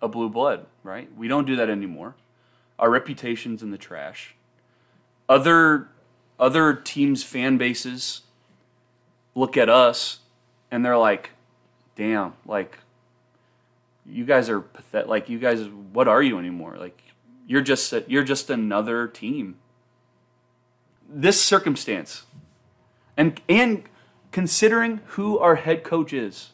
[0.00, 1.08] a blue blood, right?
[1.16, 2.14] We don't do that anymore.
[2.78, 4.36] Our reputation's in the trash.
[5.28, 5.88] Other
[6.38, 8.20] other teams' fan bases
[9.36, 10.18] look at us
[10.72, 11.30] and they're like,
[11.94, 12.78] "Damn, like
[14.04, 15.08] you guys are pathetic.
[15.08, 16.76] Like you guys, what are you anymore?
[16.76, 17.00] Like
[17.46, 19.58] you're just a, you're just another team."
[21.08, 22.24] This circumstance,
[23.16, 23.84] and and
[24.32, 26.50] considering who our head coach is,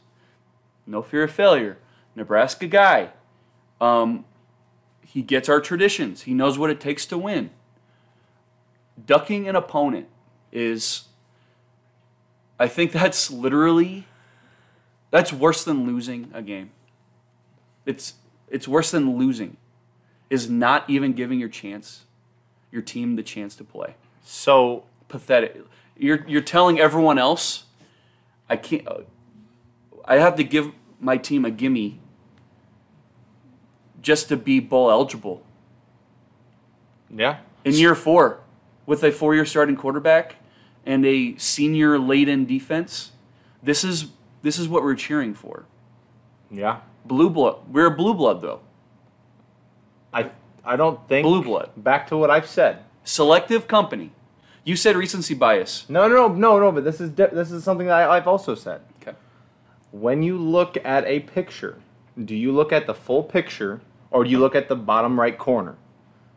[0.87, 1.79] no fear of failure,
[2.15, 3.11] Nebraska guy.
[3.81, 4.25] Um,
[5.05, 6.23] he gets our traditions.
[6.23, 7.51] He knows what it takes to win.
[9.05, 10.07] Ducking an opponent
[10.53, 11.05] is,
[12.63, 14.07] I think that's literally,
[15.11, 16.71] that's worse than losing a game.
[17.85, 18.15] It's
[18.49, 19.57] it's worse than losing,
[20.31, 22.05] is not even giving your chance,
[22.71, 25.61] your team the chance to play So pathetic.
[25.97, 27.65] You're you're telling everyone else,
[28.49, 28.87] I can't.
[30.05, 31.99] I have to give my team a gimme
[34.01, 35.43] just to be bowl eligible
[37.13, 38.39] yeah, in year four,
[38.87, 40.37] with a four-year starting quarterback
[40.87, 43.13] and a senior laden defense.
[43.63, 44.07] This is
[44.43, 45.65] this is what we're cheering for.
[46.51, 46.81] yeah.
[47.05, 47.57] Blue blood.
[47.69, 48.61] We're a blue blood though.
[50.13, 50.31] I
[50.65, 51.71] I don't think Blue blood.
[51.77, 52.85] Back to what I've said.
[53.05, 54.13] Selective company.
[54.65, 55.85] You said recency bias.
[55.89, 56.73] No, no, no, no, no.
[56.73, 58.83] But this is di- this is something that I, I've also said.
[59.01, 59.17] Okay.
[59.91, 61.79] When you look at a picture,
[62.23, 63.81] do you look at the full picture
[64.13, 65.77] or do you look at the bottom right corner?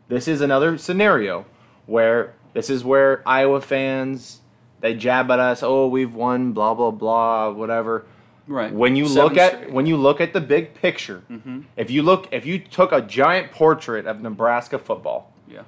[0.08, 1.46] This is another scenario
[1.86, 4.40] where this is where Iowa fans
[4.80, 5.62] they jab at us.
[5.62, 8.06] Oh, we've won, blah blah blah, whatever.
[8.46, 8.72] Right.
[8.72, 9.72] When you Seven look at straight.
[9.72, 11.62] when you look at the big picture, mm-hmm.
[11.76, 15.64] if you look if you took a giant portrait of Nebraska football, yeah.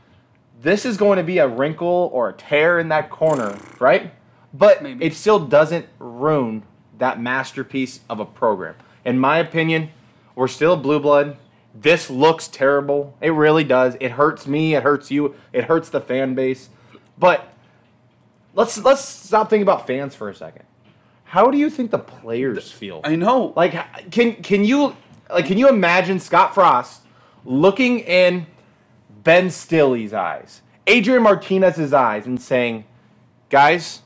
[0.63, 4.15] this is going to be a wrinkle or a tear in that corner, right?
[4.55, 5.05] But Maybe.
[5.05, 6.63] it still doesn't ruin
[6.97, 8.77] that masterpiece of a program.
[9.05, 9.91] In my opinion,
[10.35, 11.37] we're still blue blood.
[11.75, 13.15] This looks terrible.
[13.21, 13.97] It really does.
[14.01, 14.75] It hurts me.
[14.75, 15.35] It hurts you.
[15.53, 16.71] It hurts the fan base.
[17.19, 17.53] But
[18.55, 20.65] let's let's stop thinking about fans for a second.
[21.25, 23.01] How do you think the players feel?
[23.05, 23.53] I know.
[23.57, 24.97] Like, can can you
[25.31, 27.03] like can you imagine Scott Frost
[27.45, 28.47] looking in
[29.25, 32.85] Ben Stille's eyes, Adrian Martinez's eyes, and saying,
[33.51, 34.03] "Guys,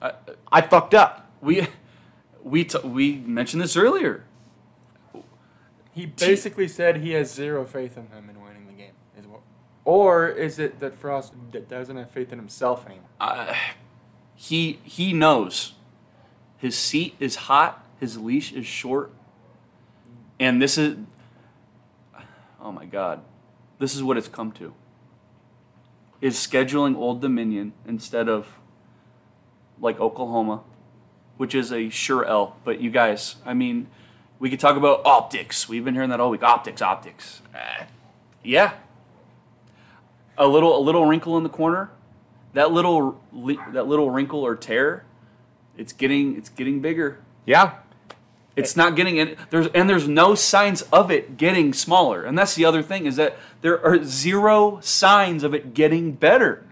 [0.00, 0.12] I,
[0.50, 1.66] I fucked up." we
[2.42, 4.24] we t- we mentioned this earlier.
[5.92, 8.94] He basically said he has zero faith in them in winning the game.
[9.18, 9.40] Is what,
[9.84, 13.08] or is it that Frost d- doesn't have faith in himself anymore?
[13.20, 13.54] Uh,
[14.34, 15.74] he he knows
[16.56, 19.10] his seat is hot, his leash is short,
[20.38, 20.96] and this is
[22.60, 23.20] oh my god,
[23.78, 24.72] this is what it's come to.
[26.20, 28.58] Is scheduling Old Dominion instead of
[29.80, 30.62] like Oklahoma,
[31.36, 32.56] which is a sure L.
[32.64, 33.88] But you guys, I mean,
[34.38, 35.68] We could talk about optics.
[35.68, 36.42] We've been hearing that all week.
[36.42, 37.42] Optics, optics.
[37.54, 37.84] Uh,
[38.42, 38.72] yeah.
[40.38, 41.90] A little, a little wrinkle in the corner.
[42.54, 43.20] That little,
[43.72, 45.04] that little wrinkle or tear.
[45.76, 47.20] It's getting, it's getting bigger.
[47.46, 47.74] Yeah.
[48.54, 52.24] It's not getting any, there's and there's no signs of it getting smaller.
[52.24, 56.64] And that's the other thing is that there are zero signs of it getting better.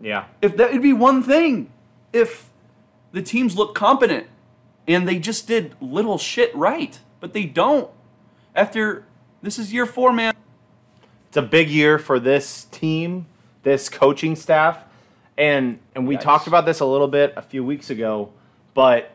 [0.00, 0.24] Yeah.
[0.42, 1.70] If that would be one thing,
[2.12, 2.50] if
[3.12, 4.26] the teams look competent
[4.88, 7.90] and they just did little shit right, but they don't.
[8.54, 9.04] After
[9.40, 10.34] this is year four, man.
[11.28, 13.26] It's a big year for this team,
[13.62, 14.84] this coaching staff.
[15.36, 16.22] And and we Yikes.
[16.22, 18.32] talked about this a little bit a few weeks ago,
[18.74, 19.12] but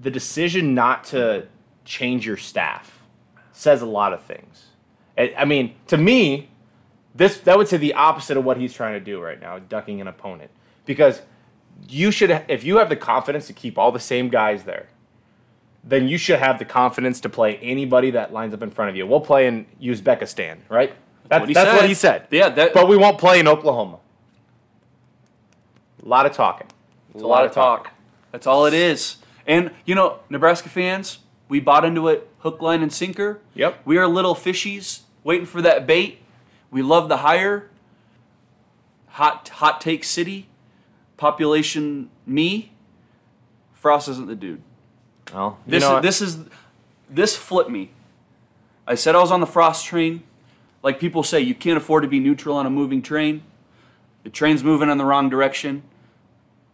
[0.00, 1.46] the decision not to
[1.84, 3.02] change your staff
[3.52, 4.66] says a lot of things.
[5.18, 6.48] I I mean, to me,
[7.14, 10.00] this that would say the opposite of what he's trying to do right now, ducking
[10.00, 10.50] an opponent.
[10.86, 11.22] Because
[11.88, 14.88] you should if you have the confidence to keep all the same guys there,
[15.84, 18.96] then you should have the confidence to play anybody that lines up in front of
[18.96, 19.06] you.
[19.06, 20.92] We'll play in Uzbekistan, right?
[21.28, 21.76] That's, what he that's said.
[21.76, 22.26] what he said.
[22.30, 23.98] Yeah, that- But we won't play in Oklahoma.
[26.04, 26.66] A lot of talking.
[27.14, 27.90] It's a lot of talk.
[28.32, 29.16] That's all it is.
[29.46, 33.40] And you know, Nebraska fans, we bought into it hook, line, and sinker.
[33.54, 33.80] Yep.
[33.84, 36.20] We are little fishies waiting for that bait.
[36.70, 37.68] We love the hire.
[39.08, 40.46] Hot hot take city.
[41.16, 42.72] Population me.
[43.74, 44.62] Frost isn't the dude.
[45.32, 46.38] Well, you This know is this is
[47.10, 47.90] this flipped me.
[48.86, 50.22] I said I was on the Frost train.
[50.82, 53.42] Like people say, you can't afford to be neutral on a moving train.
[54.22, 55.82] The train's moving in the wrong direction.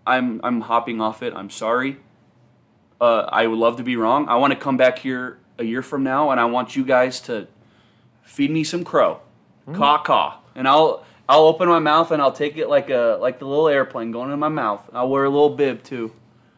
[0.06, 1.32] I'm I'm hopping off it.
[1.34, 1.98] I'm sorry.
[3.00, 4.28] Uh, I would love to be wrong.
[4.28, 7.20] I want to come back here a year from now, and I want you guys
[7.22, 7.46] to
[8.22, 9.20] feed me some crow,
[9.72, 13.38] caw caw, and I'll I'll open my mouth and I'll take it like a like
[13.38, 14.88] the little airplane going in my mouth.
[14.92, 16.12] I'll wear a little bib too.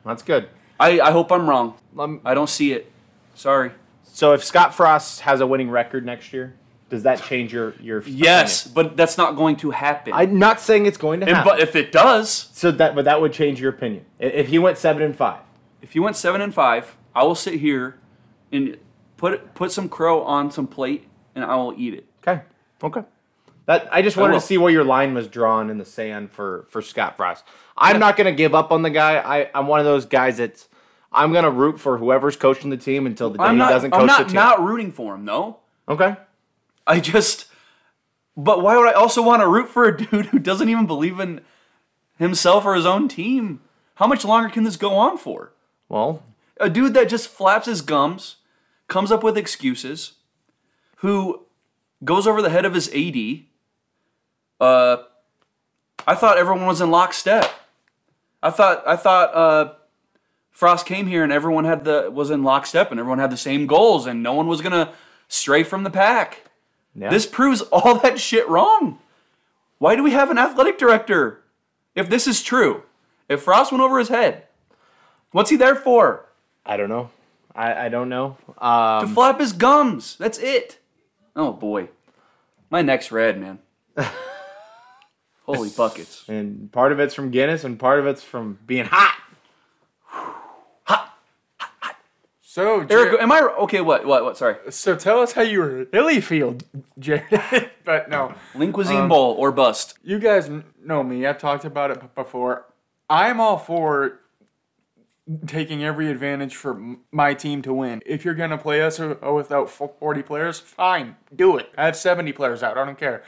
[0.04, 0.48] That's good.
[0.78, 1.74] I, I hope I'm wrong.
[1.98, 2.90] Um, I don't see it.
[3.34, 3.72] Sorry.
[4.02, 6.54] so if Scott Frost has a winning record next year,
[6.88, 10.12] does that change your your Yes, but that's not going to happen.
[10.12, 11.52] I'm not saying it's going to and, happen.
[11.52, 14.04] but if it does, so that but that would change your opinion.
[14.18, 15.40] If he went 7 and 5.
[15.82, 17.98] if you went seven and five, I will sit here
[18.52, 18.76] and
[19.16, 22.06] put put some crow on some plate and I will eat it.
[22.26, 22.42] Okay.
[22.82, 23.02] Okay.
[23.66, 24.40] That I just wanted will.
[24.40, 27.44] to see where your line was drawn in the sand for for Scott Frost.
[27.76, 29.16] I'm not going to give up on the guy.
[29.18, 30.68] I I'm one of those guys that's
[31.12, 33.90] I'm going to root for whoever's coaching the team until the day I'm he doesn't
[33.90, 34.26] coach the team.
[34.28, 35.24] I'm not not rooting for him.
[35.24, 36.16] No, okay.
[36.86, 37.46] I just.
[38.36, 41.20] But why would I also want to root for a dude who doesn't even believe
[41.20, 41.40] in
[42.18, 43.60] himself or his own team?
[43.96, 45.52] How much longer can this go on for?
[45.88, 46.22] Well,
[46.58, 48.36] a dude that just flaps his gums,
[48.88, 50.12] comes up with excuses,
[50.96, 51.46] who
[52.04, 53.44] goes over the head of his AD.
[54.60, 55.02] Uh,
[56.06, 57.50] I thought everyone was in lockstep.
[58.42, 59.72] I thought I thought uh,
[60.50, 63.66] Frost came here and everyone had the was in lockstep and everyone had the same
[63.66, 64.92] goals and no one was gonna
[65.28, 66.45] stray from the pack.
[66.96, 67.10] Yeah.
[67.10, 68.98] This proves all that shit wrong.
[69.78, 71.42] Why do we have an athletic director?
[71.94, 72.82] If this is true,
[73.28, 74.44] if Frost went over his head,
[75.32, 76.26] what's he there for?
[76.64, 77.10] I don't know.
[77.54, 78.36] I I don't know.
[78.58, 80.16] Um to flap his gums.
[80.16, 80.78] That's it.
[81.34, 81.88] Oh boy,
[82.70, 83.58] my neck's red, man.
[85.44, 86.24] Holy buckets!
[86.28, 89.16] and part of it's from Guinness and part of it's from being hot.
[92.56, 93.82] So, Eric, am I okay?
[93.82, 94.06] What?
[94.06, 94.24] What?
[94.24, 94.38] What?
[94.38, 94.56] Sorry.
[94.70, 96.56] so tell us how you really feel,
[96.98, 97.70] Jared.
[97.84, 99.98] but no, Lean cuisine Um, bowl or bust.
[100.02, 100.48] you guys
[100.82, 101.26] know me.
[101.26, 102.64] I've talked about it before.
[103.10, 104.20] I'm all for
[105.46, 108.00] taking every advantage for my team to win.
[108.06, 111.68] If you're gonna play us without 40 players, fine, do it.
[111.76, 112.78] I have 70 players out.
[112.78, 113.22] I don't care.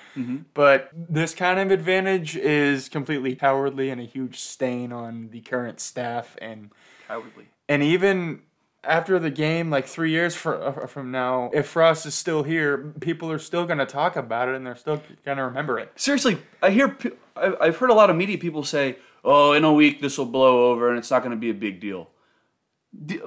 [0.55, 5.81] But this kind of advantage is completely cowardly and a huge stain on the current
[5.81, 6.71] staff and
[7.07, 7.49] Cowardly.
[7.69, 8.41] and even
[8.89, 12.93] after the game, like three years fr- uh, from now, if Frost is still here,
[13.01, 15.93] people are still going to talk about it and they're still going to remember it.
[15.97, 16.97] Seriously, I hear.
[17.37, 20.27] I- I've heard a lot of media people say, "Oh, in a week this will
[20.27, 22.11] blow over and it's not going to be a big deal."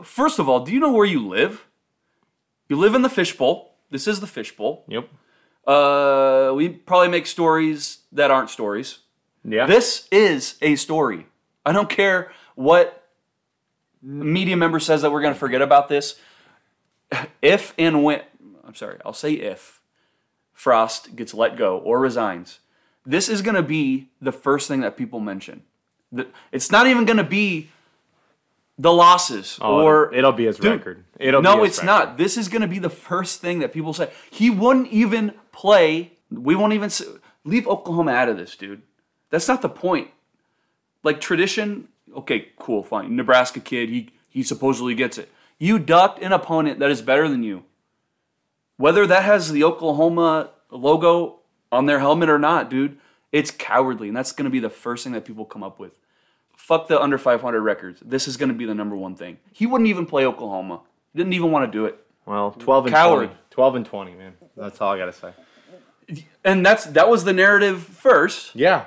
[0.04, 1.66] First of all, do you know where you live?
[2.68, 3.76] You live in the fishbowl.
[3.92, 4.86] This is the fishbowl.
[4.88, 5.08] Yep.
[5.68, 9.00] Uh, we probably make stories that aren't stories.
[9.44, 9.66] Yeah.
[9.68, 11.28] This is a story.
[11.66, 13.01] I don't care what
[14.02, 16.20] media member says that we're going to forget about this.
[17.42, 18.22] If and when,
[18.66, 19.82] I'm sorry, I'll say if
[20.54, 22.60] Frost gets let go or resigns,
[23.06, 25.64] this is going to be the first thing that people mention.
[26.52, 27.70] It's not even going to be
[28.78, 31.04] the losses Oh, or it'll, be his Dude, record.
[31.20, 31.86] It'll no, it's record.
[31.86, 32.18] not.
[32.18, 34.12] This is going to be the first thing that people say.
[34.30, 36.14] He wouldn't even play.
[36.32, 36.90] We won't even
[37.44, 38.82] leave Oklahoma out of this, dude.
[39.30, 40.10] That's not the point.
[41.04, 41.88] Like tradition,
[42.18, 43.16] okay, cool, fine.
[43.16, 45.30] Nebraska kid, he he supposedly gets it.
[45.60, 47.66] You ducked an opponent that is better than you.
[48.78, 51.42] Whether that has the Oklahoma logo
[51.72, 52.98] on their helmet or not, dude,
[53.32, 54.08] it's cowardly.
[54.08, 55.98] And that's going to be the first thing that people come up with.
[56.56, 58.02] Fuck the under 500 records.
[58.04, 59.38] This is going to be the number one thing.
[59.52, 60.82] He wouldn't even play Oklahoma.
[61.14, 62.00] He didn't even want to do it.
[62.26, 63.28] Well, 12 and Coward.
[63.28, 63.40] 20.
[63.52, 64.34] 12 and 20, man.
[64.56, 65.34] That's all I got to say.
[66.44, 68.56] And that's that was the narrative first.
[68.56, 68.86] Yeah.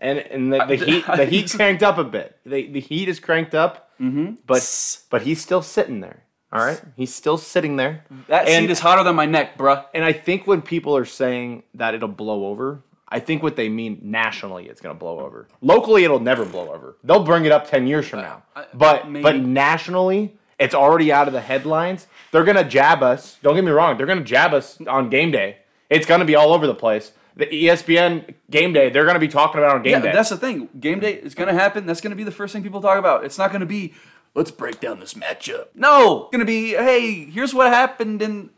[0.00, 2.38] And and the, the heat the heat's cranked up a bit.
[2.44, 4.34] The, the heat is cranked up, mm-hmm.
[4.46, 6.22] but but he's still sitting there.
[6.50, 8.04] All right, he's still sitting there.
[8.28, 9.84] That and, seat is hotter than my neck, bruh.
[9.92, 13.68] And I think when people are saying that it'll blow over, I think what they
[13.68, 15.46] mean nationally, it's going to blow over.
[15.60, 16.96] Locally, it'll never blow over.
[17.04, 18.44] They'll bring it up ten years from now.
[18.56, 19.22] Uh, But maybe.
[19.22, 22.06] but nationally, it's already out of the headlines.
[22.32, 23.36] They're going to jab us.
[23.42, 23.96] Don't get me wrong.
[23.96, 25.58] They're going to jab us on game day.
[25.90, 27.12] It's going to be all over the place.
[27.38, 30.12] The ESPN game day, they're going to be talking about on game Yeah, day.
[30.12, 30.68] that's the thing.
[30.78, 31.86] Game day is going to happen.
[31.86, 33.24] That's going to be the first thing people talk about.
[33.24, 33.94] It's not going to be,
[34.34, 35.68] let's break down this matchup.
[35.74, 38.50] No, it's going to be, hey, here's what happened in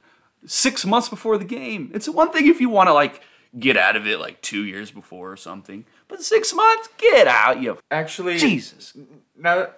[0.47, 1.91] six months before the game.
[1.95, 3.21] It's one thing if you want to like
[3.59, 7.61] get out of it like two years before or something, but six months, get out,
[7.61, 8.97] you Actually, Jesus.
[9.37, 9.69] now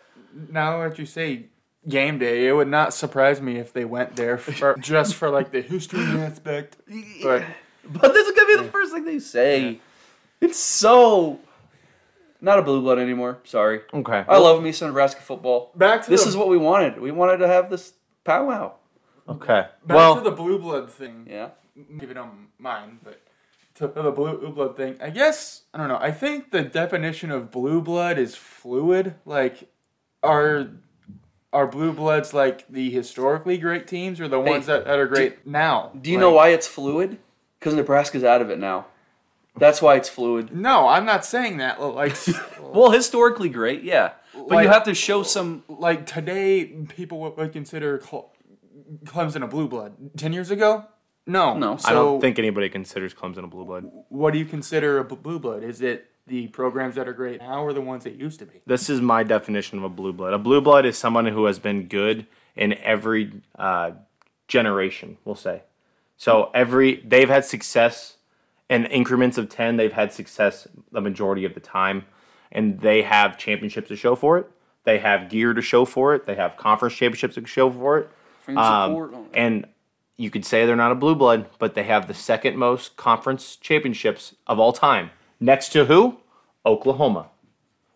[0.49, 1.47] now that you say
[1.89, 5.51] game day, it would not surprise me if they went there for just for like
[5.51, 6.77] the history aspect.
[7.23, 7.43] But
[8.01, 9.81] But this is going to be the first thing they say.
[10.41, 11.39] It's so
[12.41, 13.39] not a blue blood anymore.
[13.45, 13.81] Sorry.
[13.95, 14.25] okay.
[14.29, 15.71] I love me some Nebraska football.
[15.77, 17.01] back to This the, is what we wanted.
[17.01, 17.93] We wanted to have this
[18.25, 18.73] powwow.
[19.29, 19.67] Okay.
[19.87, 21.27] back Well, to the blue blood thing.
[21.31, 21.51] Yeah.
[21.77, 23.21] if you don't mind, but
[23.77, 25.99] to the blue blood thing, I guess I don't know.
[26.01, 29.15] I think the definition of blue blood is fluid.
[29.25, 29.71] Like,
[30.23, 30.69] are
[31.53, 35.47] are blue bloods like the historically great teams, or the ones that, that are great
[35.47, 35.93] now?
[36.01, 37.19] Do you Like- know why it's fluid?
[37.63, 38.87] Because Nebraska's out of it now.
[39.57, 40.53] That's why it's fluid.
[40.53, 41.81] No, I'm not saying that.
[41.81, 42.17] Like,
[42.61, 44.15] Well, historically great, yeah.
[44.35, 45.63] But Like- you have to show some.
[45.69, 48.33] like today, people would, would consider Cle-
[49.05, 49.95] Clemson a blue blood.
[50.17, 50.87] Ten years ago,
[51.25, 51.77] no, No.
[51.77, 53.89] So I don't think anybody considers Clemson a blue blood.
[54.09, 55.63] What do you consider a blue blood?
[55.63, 58.61] Is it the programs that are great now, or the ones that used to be?
[58.67, 60.33] This is my definition of a blue blood.
[60.33, 63.93] A blue blood is someone who has been good in every uh,
[64.49, 65.63] generation, we'll say.
[66.23, 68.17] So every they've had success
[68.71, 69.77] in increments of ten.
[69.77, 72.05] They've had success the majority of the time,
[72.53, 74.47] and they have championships to show for it.
[74.85, 76.25] They have gear to show for it.
[76.25, 78.11] They have conference championships to show for it.
[78.57, 79.67] Um, and
[80.17, 83.57] you could say they're not a blue blood, but they have the second most conference
[83.57, 85.11] championships of all time.
[85.41, 86.19] Next to who?
[86.65, 87.31] Oklahoma.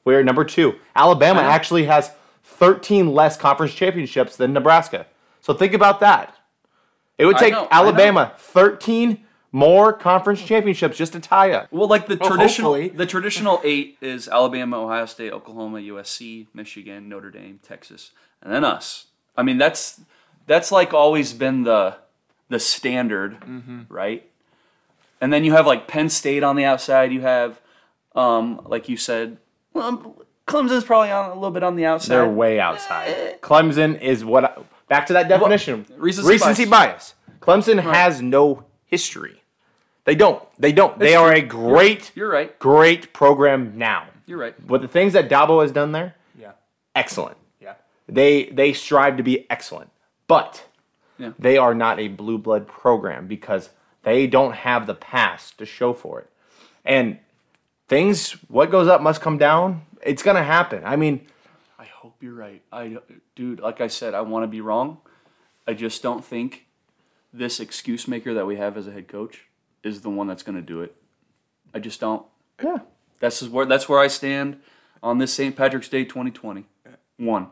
[0.05, 0.81] We're number two.
[0.97, 2.11] Alabama actually has
[2.43, 5.07] 13 less conference championships than Nebraska.
[5.41, 6.36] So think about that.
[7.19, 7.69] It would I take know, know.
[7.71, 11.69] Alabama 13 more conference championships just to tie up.
[11.73, 12.89] Well, like the Well, traditional, hopefully.
[12.97, 18.11] the traditional eight is Alabama, Ohio State, Oklahoma, USC, Michigan, Notre Dame, Texas,
[18.43, 19.07] and then us.
[19.37, 20.01] I mean, that's
[20.47, 21.97] that's like always been the
[22.49, 23.83] the standard, Mm-hmm.
[23.89, 24.29] right?
[25.21, 27.11] And then you have like Penn State on the outside.
[27.11, 27.59] You have,
[28.15, 29.39] um, like you said,
[29.73, 32.15] well, Clemson's probably on a little bit on the outside.
[32.15, 33.41] They're way outside.
[33.41, 34.45] Clemson is what.
[34.45, 34.53] I,
[34.89, 35.87] back to that definition.
[35.97, 37.15] recency bias.
[37.41, 39.43] Clemson has no history.
[40.05, 40.43] They don't.
[40.59, 40.99] They don't.
[40.99, 41.39] They are true.
[41.39, 42.57] a great, You're right.
[42.59, 44.07] great program now.
[44.27, 44.55] You're right.
[44.67, 46.53] But the things that Dabo has done there, Yeah,
[46.95, 47.37] excellent.
[47.61, 47.75] yeah.
[48.09, 49.91] They they strive to be excellent,
[50.29, 50.65] but
[51.19, 51.33] Yeah.
[51.39, 53.71] they are not a blue blood program because
[54.05, 56.31] they don't have the past to show for it.
[56.85, 57.19] And
[57.89, 59.83] things, what goes up must come down.
[60.03, 60.83] It's gonna happen.
[60.85, 61.27] I mean,
[61.79, 62.63] I hope you're right.
[62.73, 62.99] I,
[63.35, 64.99] dude, like I said, I want to be wrong.
[65.67, 66.67] I just don't think
[67.33, 69.45] this excuse maker that we have as a head coach
[69.83, 70.95] is the one that's going to do it.
[71.75, 72.25] I just don't.
[72.63, 72.79] yeah.
[73.21, 74.61] That's is where that's where I stand
[75.03, 75.57] on this St.
[75.57, 76.67] Patrick's Day 2020.
[77.19, 77.49] One.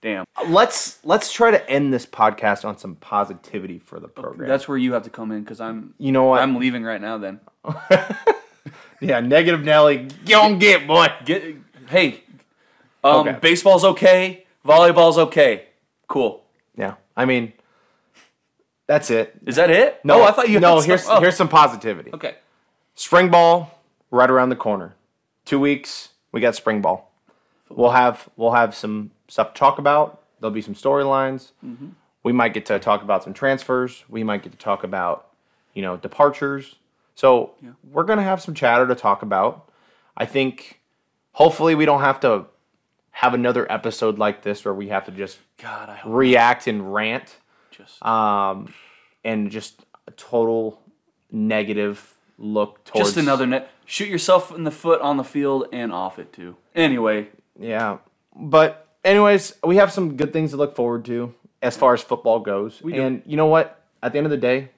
[0.00, 0.24] Damn.
[0.48, 4.48] Let's let's try to end this podcast on some positivity for the program.
[4.48, 5.94] That's where you have to come in because I'm.
[5.98, 6.40] you know what?
[6.42, 7.18] I'm leaving right now.
[7.18, 7.40] Then
[9.00, 10.08] yeah, negative Nelly.
[10.24, 11.08] Get on, get boy.
[11.24, 11.56] get.
[11.88, 12.23] Hey,
[13.04, 13.38] um, Okay.
[13.40, 14.44] baseball's okay.
[14.66, 15.66] Volleyball's okay.
[16.08, 16.42] Cool.
[16.76, 17.52] Yeah, I mean,
[18.86, 19.34] that's it.
[19.46, 20.00] Is that it?
[20.04, 20.60] No, I thought you.
[20.60, 22.10] No, had some- here's oh, here's some positivity.
[22.12, 22.36] Okay.
[22.94, 23.78] Spring ball
[24.10, 24.94] right around the corner.
[25.44, 27.10] Two weeks, we got spring ball.
[27.68, 30.20] We'll have we'll have some stuff to talk about.
[30.40, 31.52] There'll be some storylines.
[31.64, 31.88] Mm-hmm.
[32.22, 34.04] We might get to talk about some transfers.
[34.08, 35.28] We might get to talk about,
[35.74, 36.76] you know, departures.
[37.14, 37.52] So
[37.92, 39.70] we're gonna have some chatter to talk about.
[40.16, 40.80] I think
[41.32, 42.46] hopefully we don't have to
[43.14, 47.36] have another episode like this where we have to just God, react and rant
[47.70, 48.04] just.
[48.04, 48.72] um,
[49.24, 50.80] and just a total
[51.30, 53.70] negative look towards Just another net.
[53.86, 56.56] Shoot yourself in the foot on the field and off it too.
[56.74, 57.98] Anyway, Yeah.
[58.36, 61.34] But anyways, we have some good things to look forward to.
[61.62, 62.82] as far as football goes.
[62.82, 63.80] And you know what?
[64.02, 64.70] At the end of the day,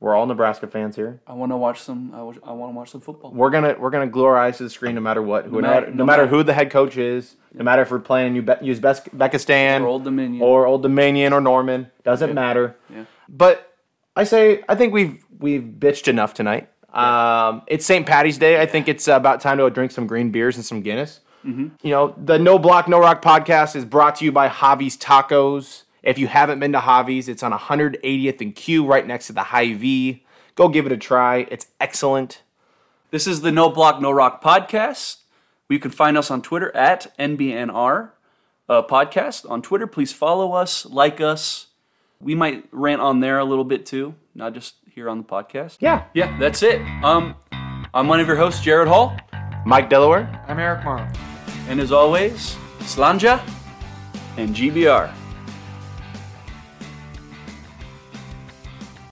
[0.00, 1.20] we're all Nebraska fans here.
[1.26, 2.12] I want to watch some.
[2.14, 3.32] I, I want to watch some football.
[3.32, 5.52] We're gonna we're gonna glue our eyes to the screen no matter what.
[5.52, 7.36] No, matter- no, no matter matter- who the head coach is.
[7.52, 10.42] No matter if we're playing Uzbekistan Or Old Dominion.
[10.42, 11.90] or Old Dominion or Norman.
[12.04, 12.76] Doesn't matter.
[12.88, 13.04] Yeah.
[13.28, 13.74] But
[14.16, 16.68] I say I think we've we've bitched enough tonight.
[16.92, 18.04] Um, it's St.
[18.06, 18.60] Patty's Day.
[18.60, 21.20] I think it's about time to drink some green beers and some Guinness.
[21.46, 21.68] Mm-hmm.
[21.82, 25.84] You know, the No Block No Rock podcast is brought to you by Javi's Tacos.
[26.02, 29.42] If you haven't been to Javi's, it's on 180th and Q, right next to the
[29.44, 30.24] Hy-Vee.
[30.54, 31.46] Go give it a try.
[31.50, 32.42] It's excellent.
[33.10, 35.18] This is the No Block No Rock podcast.
[35.68, 38.10] You can find us on Twitter at NBNR
[38.68, 39.48] uh, podcast.
[39.50, 41.66] On Twitter, please follow us, like us.
[42.20, 45.76] We might rant on there a little bit too, not just here on the podcast.
[45.80, 46.04] Yeah.
[46.14, 46.80] Yeah, that's it.
[47.04, 47.34] Um,
[47.94, 49.16] I'm one of your hosts, Jared Hall,
[49.64, 50.44] Mike Delaware.
[50.48, 51.08] I'm Eric Morrow.
[51.68, 53.40] and as always, Sláinte
[54.36, 55.12] and GBR.